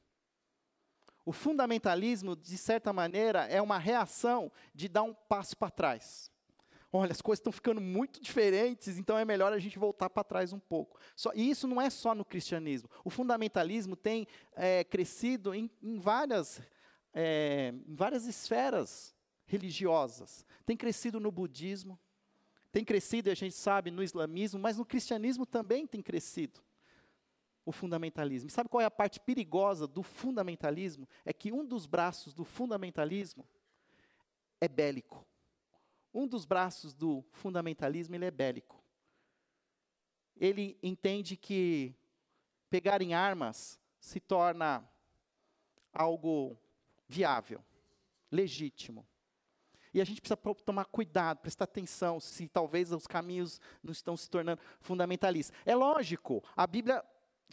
[1.26, 6.32] O fundamentalismo, de certa maneira, é uma reação de dar um passo para trás.
[6.98, 10.54] Olha, as coisas estão ficando muito diferentes, então é melhor a gente voltar para trás
[10.54, 10.98] um pouco.
[11.14, 12.90] Só, e isso não é só no cristianismo.
[13.04, 14.26] O fundamentalismo tem
[14.56, 16.62] é, crescido em, em várias,
[17.14, 19.14] é, em várias esferas
[19.46, 20.46] religiosas.
[20.66, 22.00] Tem crescido no budismo,
[22.72, 26.62] tem crescido, a gente sabe, no islamismo, mas no cristianismo também tem crescido
[27.66, 28.50] o fundamentalismo.
[28.50, 31.10] Sabe qual é a parte perigosa do fundamentalismo?
[31.26, 33.46] É que um dos braços do fundamentalismo
[34.62, 35.26] é bélico.
[36.16, 38.82] Um dos braços do fundamentalismo ele é bélico.
[40.38, 41.94] Ele entende que
[42.70, 44.90] pegar em armas se torna
[45.92, 46.58] algo
[47.06, 47.62] viável,
[48.32, 49.06] legítimo.
[49.94, 54.30] E a gente precisa tomar cuidado, prestar atenção se talvez os caminhos não estão se
[54.30, 55.58] tornando fundamentalistas.
[55.66, 57.04] É lógico, a Bíblia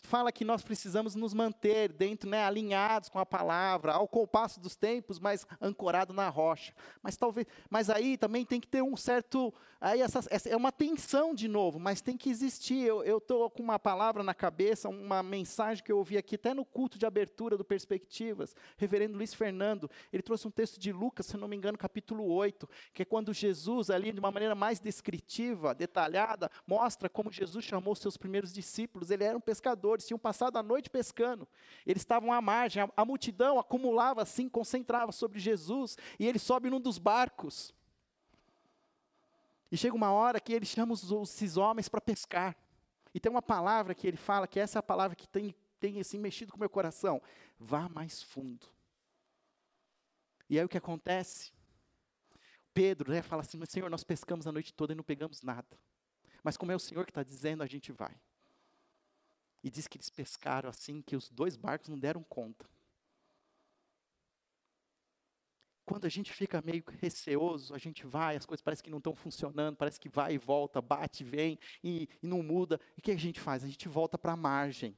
[0.03, 4.77] fala que nós precisamos nos manter dentro, né, alinhados com a palavra, ao compasso dos
[4.77, 6.75] tempos, mas ancorado na rocha.
[7.03, 10.73] Mas talvez, mas aí também tem que ter um certo, aí essa, essa é uma
[10.73, 12.87] tensão de novo, mas tem que existir.
[12.87, 16.65] Eu estou com uma palavra na cabeça, uma mensagem que eu ouvi aqui até no
[16.65, 21.37] culto de abertura do Perspectivas, Reverendo Luiz Fernando, ele trouxe um texto de Lucas, se
[21.37, 25.75] não me engano, capítulo 8, que é quando Jesus ali de uma maneira mais descritiva,
[25.75, 29.11] detalhada, mostra como Jesus chamou seus primeiros discípulos.
[29.11, 31.49] Ele era um pescador pescadores, tinham passado a noite pescando.
[31.87, 36.71] Eles estavam à margem, a, a multidão acumulava assim, concentrava sobre Jesus, e ele sobe
[36.71, 37.75] num dos barcos.
[39.71, 42.57] E chega uma hora que ele chama os, esses homens para pescar.
[43.15, 46.01] E tem uma palavra que ele fala, que essa é a palavra que tem, tem
[46.01, 47.21] assim, mexido com o meu coração.
[47.59, 48.67] Vá mais fundo.
[50.49, 51.53] E aí o que acontece?
[52.75, 55.79] Pedro né, fala assim, Senhor, nós pescamos a noite toda e não pegamos nada.
[56.43, 58.15] Mas como é o Senhor que está dizendo, a gente vai.
[59.63, 62.69] E diz que eles pescaram assim que os dois barcos não deram conta.
[65.85, 69.15] Quando a gente fica meio receoso, a gente vai, as coisas parecem que não estão
[69.15, 72.81] funcionando, parece que vai e volta, bate, vem e, e não muda.
[72.97, 73.65] E o que a gente faz?
[73.65, 74.97] A gente volta para a margem.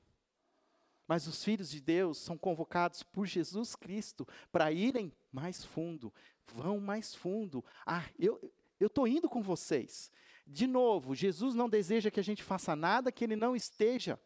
[1.06, 6.12] Mas os filhos de Deus são convocados por Jesus Cristo para irem mais fundo.
[6.46, 7.64] Vão mais fundo.
[7.86, 8.40] Ah, eu
[8.80, 10.10] estou indo com vocês.
[10.46, 14.18] De novo, Jesus não deseja que a gente faça nada que ele não esteja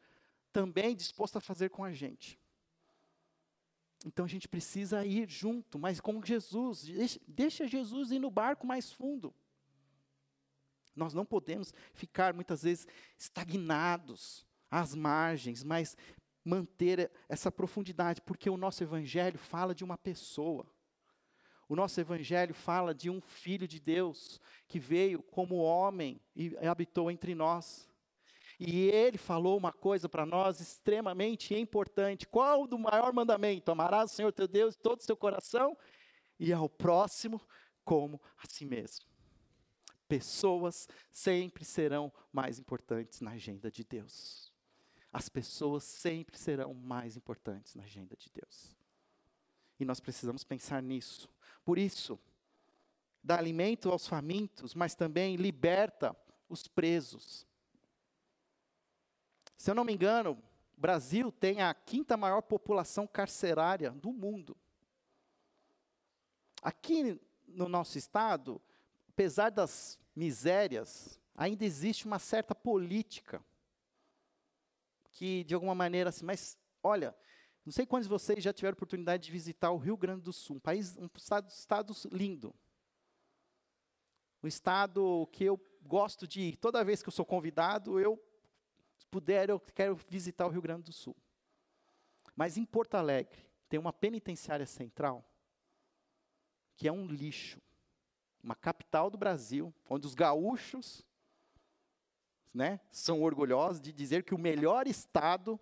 [0.53, 2.39] também disposto a fazer com a gente.
[4.07, 6.87] Então a gente precisa ir junto, mas com Jesus.
[7.27, 9.35] Deixa, Jesus ir no barco mais fundo.
[10.95, 12.87] Nós não podemos ficar muitas vezes
[13.17, 15.97] estagnados às margens, mas
[16.45, 20.67] manter essa profundidade, porque o nosso evangelho fala de uma pessoa.
[21.69, 27.11] O nosso evangelho fala de um filho de Deus que veio como homem e habitou
[27.11, 27.88] entre nós.
[28.59, 32.27] E ele falou uma coisa para nós extremamente importante.
[32.27, 33.71] Qual do maior mandamento?
[33.71, 35.77] Amarás o Senhor teu Deus de todo o seu coração
[36.39, 37.41] e ao próximo
[37.85, 39.07] como a si mesmo.
[40.09, 44.53] Pessoas sempre serão mais importantes na agenda de Deus.
[45.13, 48.77] As pessoas sempre serão mais importantes na agenda de Deus.
[49.79, 51.31] E nós precisamos pensar nisso.
[51.65, 52.19] Por isso,
[53.23, 56.17] dá alimento aos famintos, mas também liberta
[56.49, 57.48] os presos.
[59.59, 60.41] Se eu não me engano,
[60.77, 64.57] o Brasil tem a quinta maior população carcerária do mundo.
[66.63, 68.63] Aqui no nosso estado,
[69.09, 73.45] apesar das misérias, ainda existe uma certa política
[75.11, 77.13] que, de alguma maneira, assim, mas olha,
[77.67, 80.57] não sei quantos de vocês já tiveram oportunidade de visitar o Rio Grande do Sul,
[80.57, 82.55] um país, um estado, estado lindo.
[84.41, 86.57] Um estado que eu gosto de ir.
[86.59, 88.23] Toda vez que eu sou convidado, eu
[89.11, 91.17] puder, eu quero visitar o Rio Grande do Sul.
[92.35, 95.25] Mas em Porto Alegre tem uma penitenciária central
[96.77, 97.61] que é um lixo.
[98.41, 101.05] Uma capital do Brasil, onde os gaúchos
[102.55, 105.61] né, são orgulhosos de dizer que o melhor estado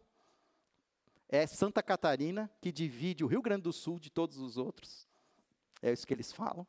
[1.29, 5.09] é Santa Catarina, que divide o Rio Grande do Sul de todos os outros.
[5.83, 6.67] É isso que eles falam.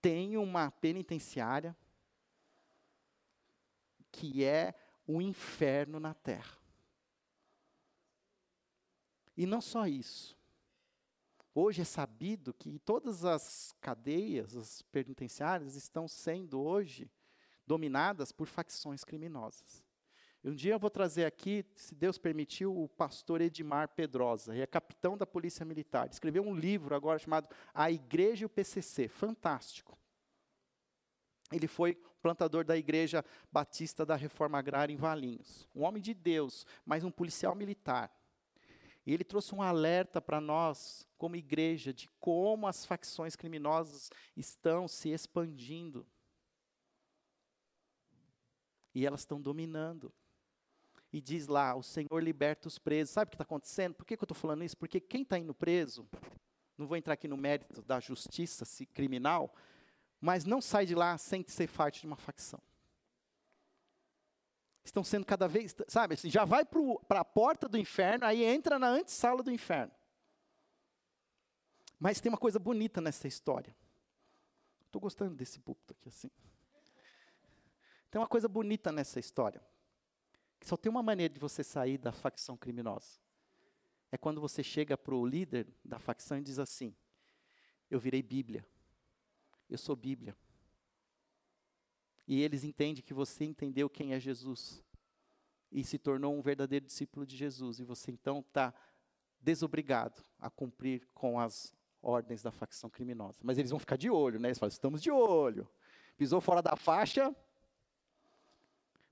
[0.00, 1.76] Tem uma penitenciária
[4.12, 4.74] que é
[5.06, 6.58] o inferno na terra.
[9.36, 10.36] E não só isso.
[11.54, 17.10] Hoje é sabido que todas as cadeias, as penitenciárias, estão sendo hoje
[17.66, 19.82] dominadas por facções criminosas.
[20.44, 24.66] Um dia eu vou trazer aqui, se Deus permitiu, o pastor Edmar Pedrosa, ele é
[24.66, 26.08] capitão da Polícia Militar.
[26.08, 29.98] Escreveu um livro agora chamado A Igreja e o PCC, fantástico.
[31.50, 35.68] ele foi plantador da igreja batista da Reforma Agrária em Valinhos.
[35.72, 38.12] Um homem de Deus, mas um policial militar.
[39.06, 44.88] E ele trouxe um alerta para nós, como igreja, de como as facções criminosas estão
[44.88, 46.04] se expandindo.
[48.92, 50.12] E elas estão dominando.
[51.12, 53.14] E diz lá: o Senhor liberta os presos.
[53.14, 53.94] Sabe o que está acontecendo?
[53.94, 54.76] Por que, que eu estou falando isso?
[54.76, 56.04] Porque quem está indo preso,
[56.76, 59.54] não vou entrar aqui no mérito da justiça criminal,
[60.26, 62.60] mas não sai de lá sem ser parte de uma facção
[64.88, 68.78] estão sendo cada vez, sabe, assim, já vai para a porta do inferno, aí entra
[68.78, 69.92] na antessala do inferno.
[71.98, 73.74] Mas tem uma coisa bonita nessa história.
[74.84, 76.30] Estou gostando desse púlpito aqui assim.
[78.10, 79.60] Tem uma coisa bonita nessa história.
[80.60, 83.18] Que só tem uma maneira de você sair da facção criminosa.
[84.12, 86.94] É quando você chega para o líder da facção e diz assim:
[87.90, 88.64] Eu virei Bíblia.
[89.68, 90.36] Eu sou Bíblia
[92.26, 94.82] e eles entendem que você entendeu quem é Jesus
[95.70, 98.74] e se tornou um verdadeiro discípulo de Jesus, e você então está
[99.40, 103.38] desobrigado a cumprir com as ordens da facção criminosa.
[103.42, 104.48] Mas eles vão ficar de olho, né?
[104.48, 105.68] Eles falam, estamos de olho.
[106.16, 107.34] Pisou fora da faixa,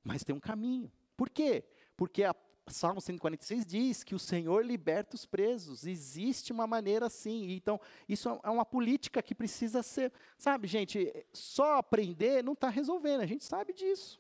[0.02, 0.90] mas tem um caminho.
[1.16, 1.64] Por quê?
[1.96, 2.34] Porque a
[2.66, 5.86] Salmo 146 diz que o Senhor liberta os presos.
[5.86, 7.50] Existe uma maneira assim.
[7.50, 10.12] Então, isso é uma política que precisa ser.
[10.38, 14.18] Sabe, gente, só aprender não está resolvendo, a gente sabe disso.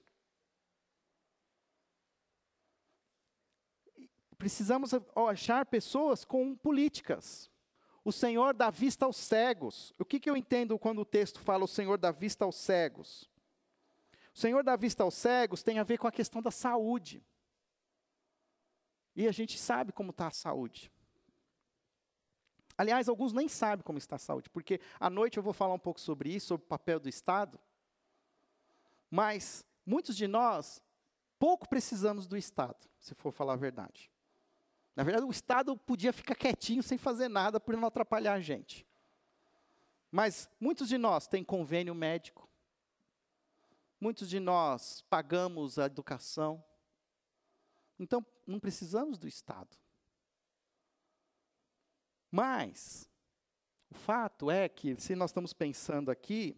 [4.36, 4.90] Precisamos
[5.30, 7.50] achar pessoas com políticas.
[8.04, 9.94] O Senhor dá vista aos cegos.
[9.98, 13.30] O que, que eu entendo quando o texto fala o Senhor dá vista aos cegos?
[14.34, 17.24] O Senhor dá vista aos cegos tem a ver com a questão da saúde.
[19.14, 20.90] E a gente sabe como está a saúde.
[22.76, 25.78] Aliás, alguns nem sabem como está a saúde, porque à noite eu vou falar um
[25.78, 27.58] pouco sobre isso, sobre o papel do Estado.
[29.10, 30.82] Mas muitos de nós
[31.38, 34.10] pouco precisamos do Estado, se for falar a verdade.
[34.96, 38.86] Na verdade, o Estado podia ficar quietinho sem fazer nada para não atrapalhar a gente.
[40.10, 42.48] Mas muitos de nós têm convênio médico.
[44.00, 46.64] Muitos de nós pagamos a educação.
[47.98, 49.76] Então, não precisamos do Estado.
[52.30, 53.08] Mas,
[53.90, 56.56] o fato é que, se nós estamos pensando aqui,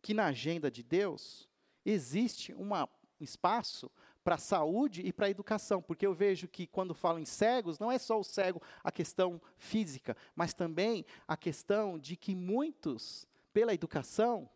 [0.00, 1.48] que na agenda de Deus
[1.84, 2.88] existe uma,
[3.20, 3.90] um espaço
[4.24, 7.78] para a saúde e para a educação, porque eu vejo que quando falo em cegos,
[7.78, 13.28] não é só o cego a questão física, mas também a questão de que muitos,
[13.52, 14.50] pela educação,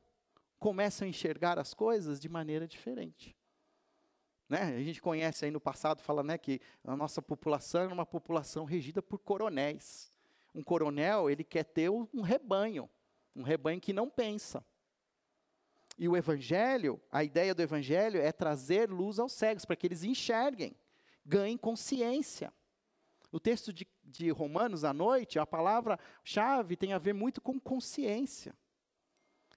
[0.58, 3.36] começam a enxergar as coisas de maneira diferente.
[4.50, 4.62] Né?
[4.62, 8.64] A gente conhece aí no passado, fala né, que a nossa população é uma população
[8.64, 10.10] regida por coronéis.
[10.52, 12.90] Um coronel, ele quer ter um rebanho,
[13.36, 14.64] um rebanho que não pensa.
[15.96, 20.02] E o evangelho, a ideia do evangelho é trazer luz aos cegos, para que eles
[20.02, 20.74] enxerguem,
[21.24, 22.52] ganhem consciência.
[23.30, 28.52] O texto de, de Romanos à noite, a palavra-chave tem a ver muito com consciência.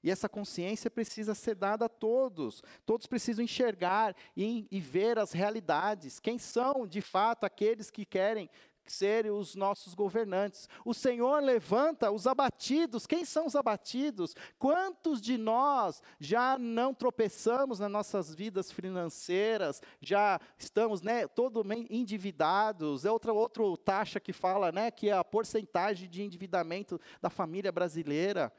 [0.03, 2.61] E essa consciência precisa ser dada a todos.
[2.85, 6.19] Todos precisam enxergar e, e, ver as realidades.
[6.19, 8.49] Quem são, de fato, aqueles que querem
[8.85, 10.67] ser os nossos governantes?
[10.83, 13.07] O Senhor levanta os abatidos.
[13.07, 14.35] Quem são os abatidos?
[14.59, 19.81] Quantos de nós já não tropeçamos nas nossas vidas financeiras?
[20.01, 23.05] Já estamos, né, todo endividados?
[23.05, 27.71] É outra outra taxa que fala, né, que é a porcentagem de endividamento da família
[27.71, 28.51] brasileira.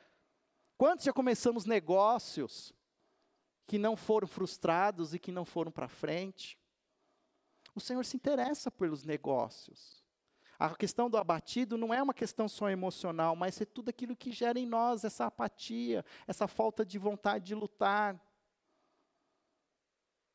[0.77, 2.75] Quantos já começamos negócios
[3.67, 6.59] que não foram frustrados e que não foram para frente?
[7.75, 10.05] O Senhor se interessa pelos negócios.
[10.59, 14.31] A questão do abatido não é uma questão só emocional, mas é tudo aquilo que
[14.31, 18.21] gera em nós essa apatia, essa falta de vontade de lutar.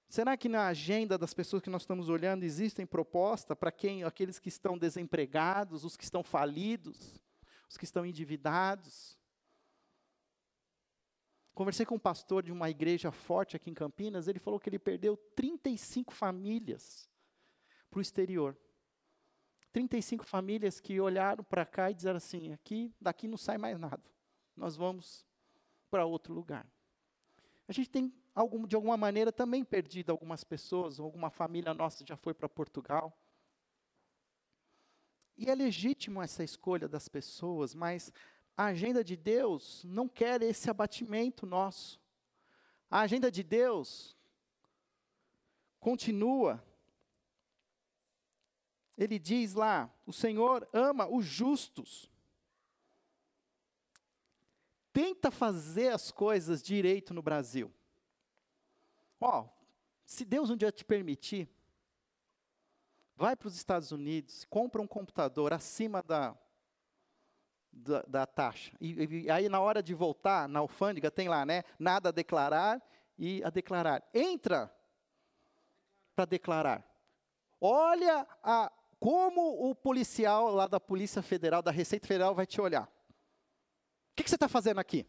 [0.09, 4.39] Será que na agenda das pessoas que nós estamos olhando existem propostas para quem aqueles
[4.39, 7.21] que estão desempregados, os que estão falidos,
[7.69, 9.18] os que estão endividados?
[11.59, 14.79] Conversei com um pastor de uma igreja forte aqui em Campinas, ele falou que ele
[14.79, 17.09] perdeu 35 famílias
[17.91, 18.57] para o exterior.
[19.73, 24.01] 35 famílias que olharam para cá e disseram assim: aqui, daqui não sai mais nada.
[24.55, 25.27] Nós vamos
[25.91, 26.65] para outro lugar.
[27.67, 32.15] A gente tem, algum, de alguma maneira, também perdido algumas pessoas, alguma família nossa já
[32.15, 33.13] foi para Portugal.
[35.37, 38.13] E é legítimo essa escolha das pessoas, mas
[38.59, 41.97] a agenda de Deus não quer esse abatimento nosso.
[42.91, 44.17] A agenda de Deus
[45.79, 46.61] continua.
[48.97, 52.11] Ele diz lá: o Senhor ama os justos.
[54.91, 57.73] tenta fazer as coisas direito no Brasil.
[59.21, 59.47] Ó,
[60.05, 61.47] se Deus um dia te permitir,
[63.15, 66.37] vai para os Estados Unidos, compra um computador acima da,
[67.71, 68.71] da, da taxa.
[68.79, 71.63] E, e, aí, na hora de voltar, na alfândega, tem lá, né?
[71.77, 72.81] Nada a declarar
[73.17, 74.03] e a declarar.
[74.13, 74.73] Entra
[76.15, 76.85] para declarar.
[77.61, 82.83] Olha a, como o policial lá da Polícia Federal, da Receita Federal, vai te olhar.
[82.83, 85.05] O que, que você está fazendo aqui?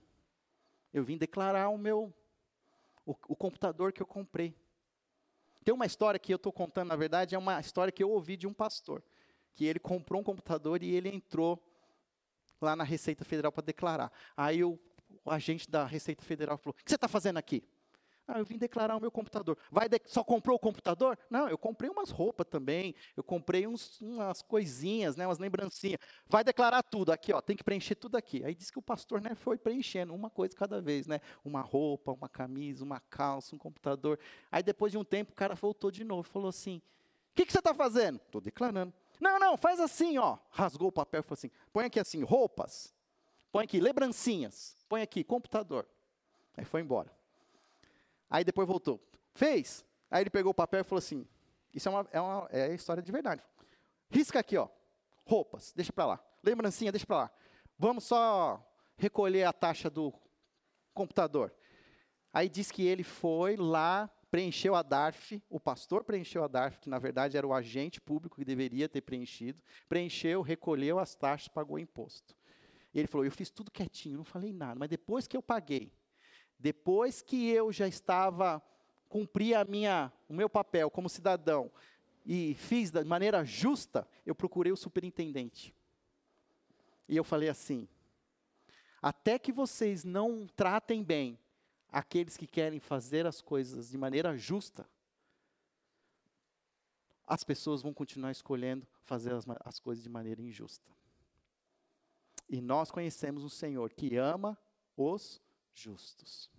[0.92, 2.12] Eu vim declarar o meu,
[3.04, 4.54] o, o computador que eu comprei.
[5.64, 8.36] Tem uma história que eu estou contando, na verdade, é uma história que eu ouvi
[8.36, 9.02] de um pastor.
[9.54, 11.62] Que ele comprou um computador e ele entrou
[12.60, 14.12] lá na Receita Federal para declarar.
[14.36, 14.78] Aí o,
[15.24, 17.62] o, agente da Receita Federal falou: O que você está fazendo aqui?
[18.32, 19.58] Ah, eu vim declarar o meu computador.
[19.72, 20.00] Vai de...
[20.06, 21.18] Só comprou o computador?
[21.28, 22.94] Não, eu comprei umas roupas também.
[23.16, 25.98] Eu comprei uns, umas coisinhas, né, umas lembrancinhas.
[26.28, 27.40] Vai declarar tudo aqui, ó.
[27.40, 28.44] Tem que preencher tudo aqui.
[28.44, 31.20] Aí disse que o pastor, né, foi preenchendo uma coisa cada vez, né?
[31.44, 34.16] Uma roupa, uma camisa, uma calça, um computador.
[34.52, 37.50] Aí depois de um tempo o cara voltou de novo, falou assim: O que, que
[37.52, 38.20] você está fazendo?
[38.24, 38.94] Estou declarando.
[39.20, 40.38] Não, não, faz assim, ó.
[40.50, 42.94] Rasgou o papel e falou assim: Põe aqui assim, roupas.
[43.52, 44.76] Põe aqui lembrancinhas.
[44.88, 45.86] Põe aqui computador.
[46.56, 47.12] Aí foi embora.
[48.28, 49.00] Aí depois voltou.
[49.34, 49.84] Fez.
[50.10, 51.26] Aí ele pegou o papel e falou assim:
[51.74, 53.42] Isso é uma, é uma é história de verdade.
[54.08, 54.68] Risca aqui, ó.
[55.24, 56.24] Roupas, deixa para lá.
[56.42, 57.30] Lembrancinha, deixa para lá.
[57.78, 58.64] Vamos só
[58.96, 60.12] recolher a taxa do
[60.92, 61.54] computador.
[62.32, 66.88] Aí diz que ele foi lá, preencheu a DARF, o pastor preencheu a DARF, que
[66.88, 71.78] na verdade era o agente público que deveria ter preenchido, preencheu, recolheu as taxas, pagou
[71.78, 72.36] imposto.
[72.94, 75.92] E ele falou: Eu fiz tudo quietinho, não falei nada, mas depois que eu paguei,
[76.58, 78.62] depois que eu já estava
[79.08, 81.70] cumpri a minha, o meu papel como cidadão
[82.24, 85.74] e fiz da maneira justa, eu procurei o superintendente.
[87.08, 87.88] E eu falei assim:
[89.02, 91.38] até que vocês não tratem bem
[91.90, 94.88] aqueles que querem fazer as coisas de maneira justa,
[97.26, 100.90] as pessoas vão continuar escolhendo fazer as, as coisas de maneira injusta.
[102.48, 104.58] E nós conhecemos um Senhor que ama
[104.96, 105.40] os
[105.72, 106.50] justos.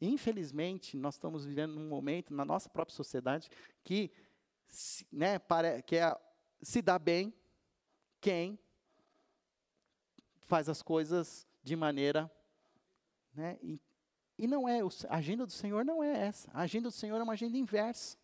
[0.00, 3.48] Infelizmente, nós estamos vivendo num momento na nossa própria sociedade
[3.84, 4.10] que,
[5.12, 6.16] né, para, que é,
[6.60, 7.32] se dá bem
[8.20, 8.58] quem
[10.42, 12.30] faz as coisas de maneira.
[13.34, 13.58] Né,
[14.42, 16.50] e, não é, a agenda do Senhor não é essa.
[16.52, 18.18] A agenda do Senhor é uma agenda inversa.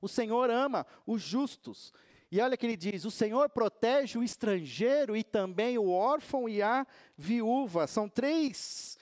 [0.00, 1.92] O Senhor ama os justos.
[2.32, 6.62] E olha que ele diz: o Senhor protege o estrangeiro e também o órfão e
[6.62, 7.86] a viúva.
[7.86, 8.96] São três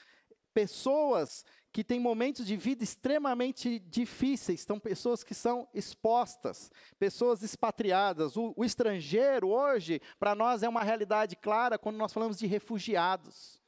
[0.53, 8.37] pessoas que têm momentos de vida extremamente difíceis, são pessoas que são expostas, pessoas expatriadas.
[8.37, 13.65] O, o estrangeiro, hoje, para nós é uma realidade clara quando nós falamos de refugiados.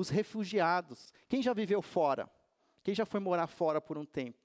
[0.00, 1.12] Os refugiados.
[1.28, 2.26] Quem já viveu fora?
[2.82, 4.38] Quem já foi morar fora por um tempo?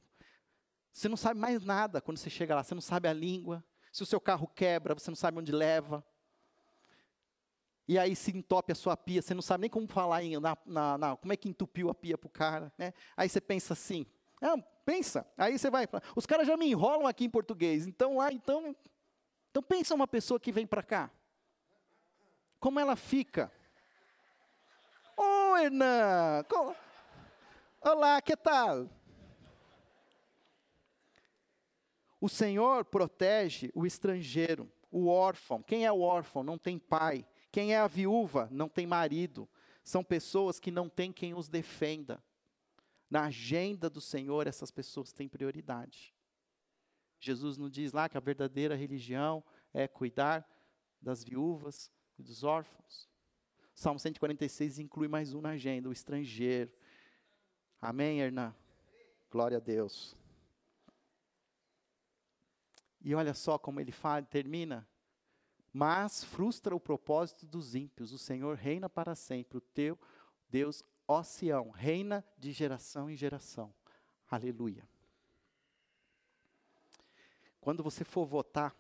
[0.92, 4.04] Você não sabe mais nada quando você chega lá, você não sabe a língua, se
[4.04, 6.06] o seu carro quebra, você não sabe onde leva.
[7.88, 10.58] E aí se entope a sua pia, você não sabe nem como falar em, na,
[10.66, 12.74] na, na, como é que entupiu a pia para o cara.
[12.78, 12.94] Né?
[13.16, 14.06] Aí você pensa assim,
[14.42, 15.88] ah, pensa, aí você vai,
[16.18, 18.76] os caras já me enrolam aqui em português, então lá, então,
[19.52, 21.10] então pensa uma pessoa que vem para cá,
[22.60, 23.50] como ela fica.
[25.18, 26.44] Oh, Hernan,
[27.82, 28.90] olá, que tal?
[32.20, 35.62] O Senhor protege o estrangeiro, o órfão.
[35.62, 36.44] Quem é o órfão?
[36.44, 37.26] Não tem pai.
[37.52, 38.50] Quem é a viúva?
[38.52, 39.48] Não tem marido.
[39.84, 42.24] São pessoas que não têm quem os defenda.
[43.10, 46.14] Na agenda do Senhor, essas pessoas têm prioridade.
[47.20, 49.44] Jesus nos diz lá que a verdadeira religião
[49.74, 50.48] é cuidar
[51.02, 53.08] das viúvas e dos órfãos.
[53.76, 56.72] Salmo 146 inclui mais um na agenda, o estrangeiro.
[57.82, 58.56] Amém, Hernan?
[59.30, 60.16] Glória a Deus.
[63.02, 64.88] E olha só como ele fala, termina.
[65.74, 68.14] Mas frustra o propósito dos ímpios.
[68.14, 69.58] O Senhor reina para sempre.
[69.58, 70.00] O teu
[70.50, 73.76] Deus, ó Sião, reina de geração em geração.
[74.32, 74.88] Aleluia.
[77.60, 78.74] Quando você for votar,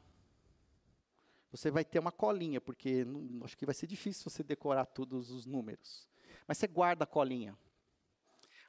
[1.55, 5.31] você vai ter uma colinha, porque não, acho que vai ser difícil você decorar todos
[5.31, 6.07] os números.
[6.47, 7.57] Mas você guarda a colinha.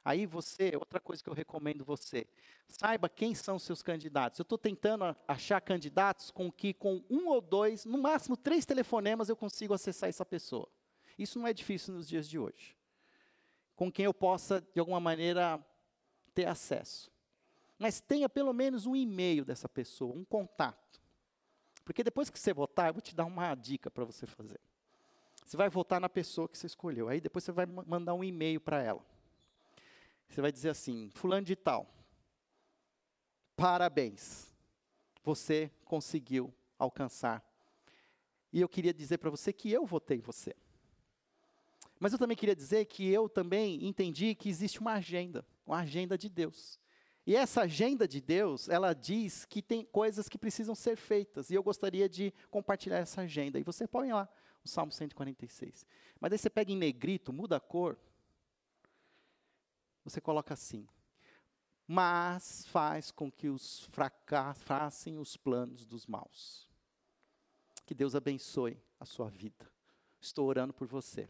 [0.03, 2.25] Aí você, outra coisa que eu recomendo você,
[2.65, 4.39] saiba quem são seus candidatos.
[4.39, 9.27] Eu estou tentando achar candidatos com que com um ou dois, no máximo três telefonemas
[9.27, 10.69] eu consigo acessar essa pessoa.
[11.17, 12.77] Isso não é difícil nos dias de hoje.
[13.75, 15.59] Com quem eu possa, de alguma maneira,
[16.33, 17.11] ter acesso.
[17.77, 21.01] Mas tenha pelo menos um e-mail dessa pessoa, um contato.
[21.87, 24.59] Porque depois que você votar, eu vou te dar uma dica para você fazer.
[25.45, 27.07] Você vai votar na pessoa que você escolheu.
[27.07, 29.01] Aí depois você vai mandar um e-mail para ela.
[30.27, 31.89] Você vai dizer assim: Fulano de Tal,
[33.55, 34.53] parabéns,
[35.23, 37.41] você conseguiu alcançar.
[38.51, 40.53] E eu queria dizer para você que eu votei em você.
[41.97, 46.17] Mas eu também queria dizer que eu também entendi que existe uma agenda, uma agenda
[46.17, 46.77] de Deus.
[47.27, 51.49] E essa agenda de Deus, ela diz que tem coisas que precisam ser feitas.
[51.49, 53.59] E eu gostaria de compartilhar essa agenda.
[53.59, 54.29] E você põe lá
[54.63, 55.85] o Salmo 146.
[56.21, 57.99] Mas aí você pega em negrito, muda a cor.
[60.05, 60.87] Você coloca assim:
[61.85, 66.69] Mas faz com que os fracassem os planos dos maus.
[67.85, 69.69] Que Deus abençoe a sua vida.
[70.21, 71.27] Estou orando por você.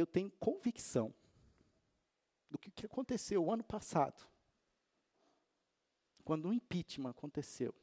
[0.00, 1.14] Eu tenho convicção
[2.50, 4.26] do que, que aconteceu ano passado,
[6.24, 7.74] quando o impeachment aconteceu.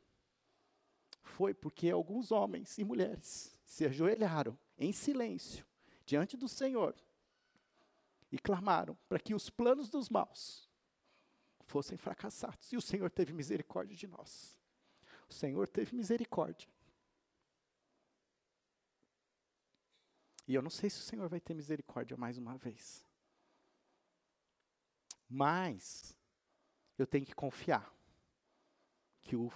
[1.22, 5.66] Foi porque alguns homens e mulheres se ajoelharam em silêncio
[6.06, 6.96] diante do Senhor
[8.32, 10.70] e clamaram para que os planos dos maus
[11.66, 12.72] fossem fracassados.
[12.72, 14.58] E o Senhor teve misericórdia de nós.
[15.30, 16.68] O Senhor teve misericórdia.
[20.50, 23.06] E eu não sei se o Senhor vai ter misericórdia mais uma vez.
[25.30, 26.18] Mas
[26.98, 27.94] eu tenho que confiar
[29.22, 29.52] que, o,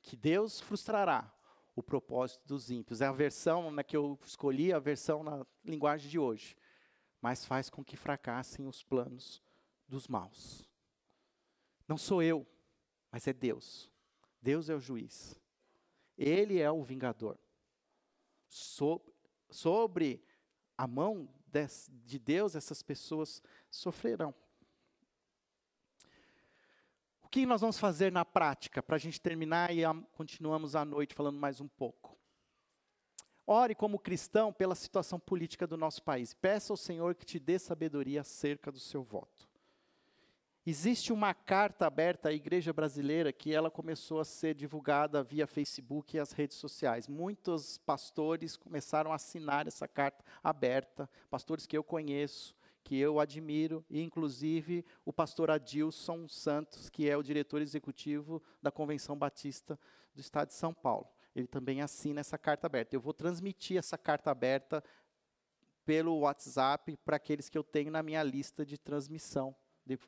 [0.00, 1.36] que Deus frustrará
[1.74, 3.00] o propósito dos ímpios.
[3.00, 6.56] É a versão na que eu escolhi, a versão na linguagem de hoje.
[7.20, 9.42] Mas faz com que fracassem os planos
[9.88, 10.64] dos maus.
[11.88, 12.46] Não sou eu,
[13.10, 13.90] mas é Deus.
[14.40, 15.42] Deus é o juiz.
[16.16, 17.36] Ele é o vingador.
[18.46, 19.02] So,
[19.50, 20.22] sobre
[20.76, 21.28] a mão
[22.04, 24.34] de Deus, essas pessoas sofrerão.
[27.22, 29.82] O que nós vamos fazer na prática para a gente terminar e
[30.12, 32.18] continuamos à noite falando mais um pouco?
[33.46, 36.32] Ore como cristão pela situação política do nosso país.
[36.32, 39.49] Peça ao Senhor que te dê sabedoria acerca do seu voto.
[40.66, 46.14] Existe uma carta aberta à igreja brasileira que ela começou a ser divulgada via Facebook
[46.14, 47.08] e as redes sociais.
[47.08, 52.54] Muitos pastores começaram a assinar essa carta aberta, pastores que eu conheço,
[52.84, 58.70] que eu admiro, e inclusive o pastor Adilson Santos, que é o diretor executivo da
[58.70, 59.80] Convenção Batista
[60.14, 61.08] do Estado de São Paulo.
[61.34, 62.94] Ele também assina essa carta aberta.
[62.94, 64.84] Eu vou transmitir essa carta aberta
[65.86, 69.56] pelo WhatsApp para aqueles que eu tenho na minha lista de transmissão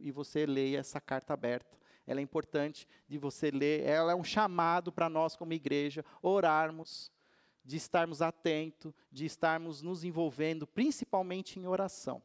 [0.00, 1.76] e você leia essa carta aberta.
[2.06, 7.10] Ela é importante de você ler, ela é um chamado para nós como igreja orarmos,
[7.64, 12.22] de estarmos atentos, de estarmos nos envolvendo, principalmente em oração.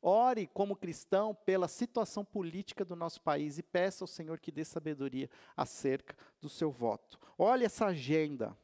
[0.00, 4.64] Ore como cristão pela situação política do nosso país e peça ao Senhor que dê
[4.64, 7.18] sabedoria acerca do seu voto.
[7.38, 8.56] Olhe essa agenda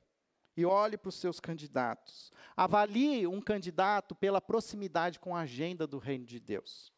[0.55, 2.31] e olhe para os seus candidatos.
[2.55, 6.93] Avalie um candidato pela proximidade com a agenda do reino de Deus.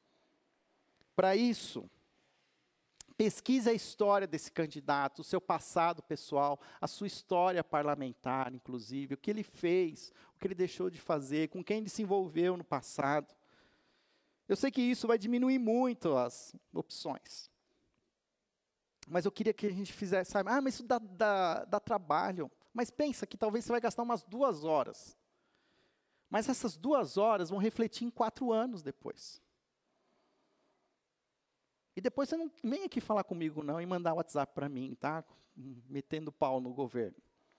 [1.15, 1.89] Para isso,
[3.17, 9.19] pesquise a história desse candidato, o seu passado pessoal, a sua história parlamentar, inclusive, o
[9.19, 12.65] que ele fez, o que ele deixou de fazer, com quem ele se envolveu no
[12.65, 13.35] passado.
[14.49, 17.51] Eu sei que isso vai diminuir muito as opções.
[19.09, 22.51] Mas eu queria que a gente fizesse, ah, mas isso dá, dá, dá trabalho.
[22.73, 25.17] Mas pensa que talvez você vai gastar umas duas horas.
[26.31, 29.41] Mas essas duas horas vão refletir em quatro anos depois.
[31.95, 35.25] E depois você não vem aqui falar comigo não e mandar WhatsApp para mim, tá?
[35.55, 37.17] Metendo pau no governo.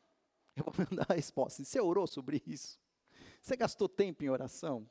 [0.55, 1.63] Eu vou mandar a resposta.
[1.63, 2.79] Você orou sobre isso?
[3.41, 4.89] Você gastou tempo em oração?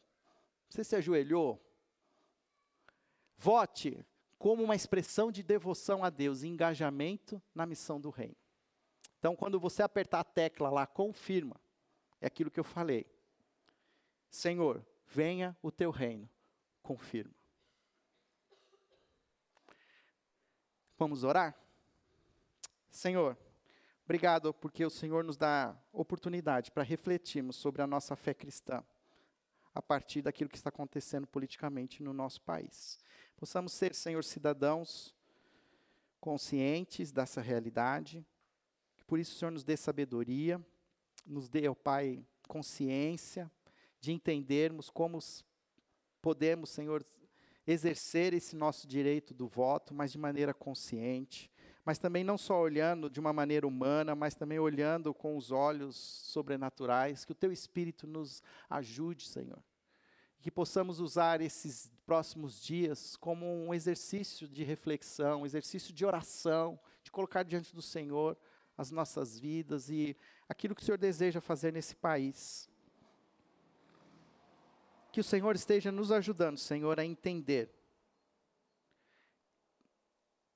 [0.68, 1.61] Você se ajoelhou?
[3.36, 4.05] Vote
[4.38, 8.36] como uma expressão de devoção a Deus e engajamento na missão do reino.
[9.18, 11.61] Então, quando você apertar a tecla lá, confirma.
[12.20, 13.07] É aquilo que eu falei.
[14.30, 16.28] Senhor, venha o teu reino.
[16.82, 17.34] Confirma.
[20.99, 21.57] Vamos orar?
[22.90, 23.36] Senhor,
[24.05, 28.84] obrigado porque o Senhor nos dá oportunidade para refletirmos sobre a nossa fé cristã
[29.74, 32.99] a partir daquilo que está acontecendo politicamente no nosso país.
[33.36, 35.14] Possamos ser, Senhor, cidadãos
[36.20, 38.24] conscientes dessa realidade,
[38.97, 40.64] que por isso o Senhor nos dê sabedoria,
[41.26, 43.51] nos dê, ó Pai, consciência
[43.99, 45.18] de entendermos como
[46.20, 47.05] podemos, Senhor,
[47.66, 51.50] exercer esse nosso direito do voto, mas de maneira consciente,
[51.84, 55.96] mas também não só olhando de uma maneira humana, mas também olhando com os olhos
[55.96, 59.62] sobrenaturais, que o teu espírito nos ajude, Senhor.
[60.40, 66.78] Que possamos usar esses próximos dias como um exercício de reflexão, um exercício de oração,
[67.02, 68.36] de colocar diante do Senhor
[68.76, 70.16] as nossas vidas e
[70.48, 72.68] aquilo que o Senhor deseja fazer nesse país.
[75.12, 77.70] Que o Senhor esteja nos ajudando, Senhor, a entender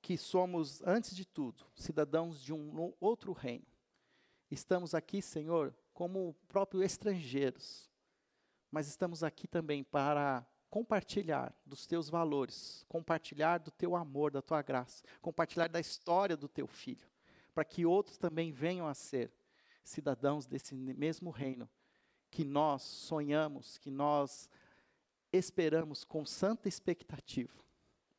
[0.01, 3.67] que somos, antes de tudo, cidadãos de um outro reino.
[4.49, 7.87] Estamos aqui, Senhor, como próprios estrangeiros,
[8.71, 14.63] mas estamos aqui também para compartilhar dos teus valores, compartilhar do teu amor, da tua
[14.63, 17.07] graça, compartilhar da história do teu filho,
[17.53, 19.31] para que outros também venham a ser
[19.83, 21.69] cidadãos desse mesmo reino
[22.29, 24.49] que nós sonhamos, que nós
[25.31, 27.53] esperamos com santa expectativa.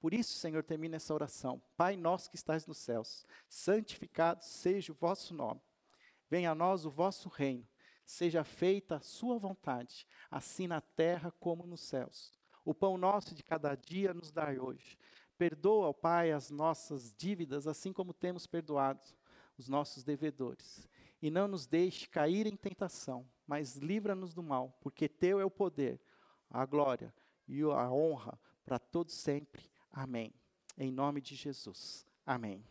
[0.01, 1.61] Por isso, Senhor, termina essa oração.
[1.77, 5.61] Pai nosso que estás nos céus, santificado seja o vosso nome.
[6.31, 7.67] Venha a nós o vosso reino.
[8.05, 12.33] Seja feita a sua vontade, assim na terra como nos céus.
[12.65, 14.99] O pão nosso de cada dia nos dai hoje.
[15.37, 19.01] Perdoa, Pai, as nossas dívidas, assim como temos perdoado
[19.59, 20.89] os nossos devedores.
[21.21, 25.51] E não nos deixe cair em tentação, mas livra-nos do mal, porque teu é o
[25.51, 26.01] poder,
[26.49, 27.13] a glória
[27.47, 29.69] e a honra para todos sempre.
[29.91, 30.33] Amém.
[30.77, 32.07] Em nome de Jesus.
[32.25, 32.65] Amém.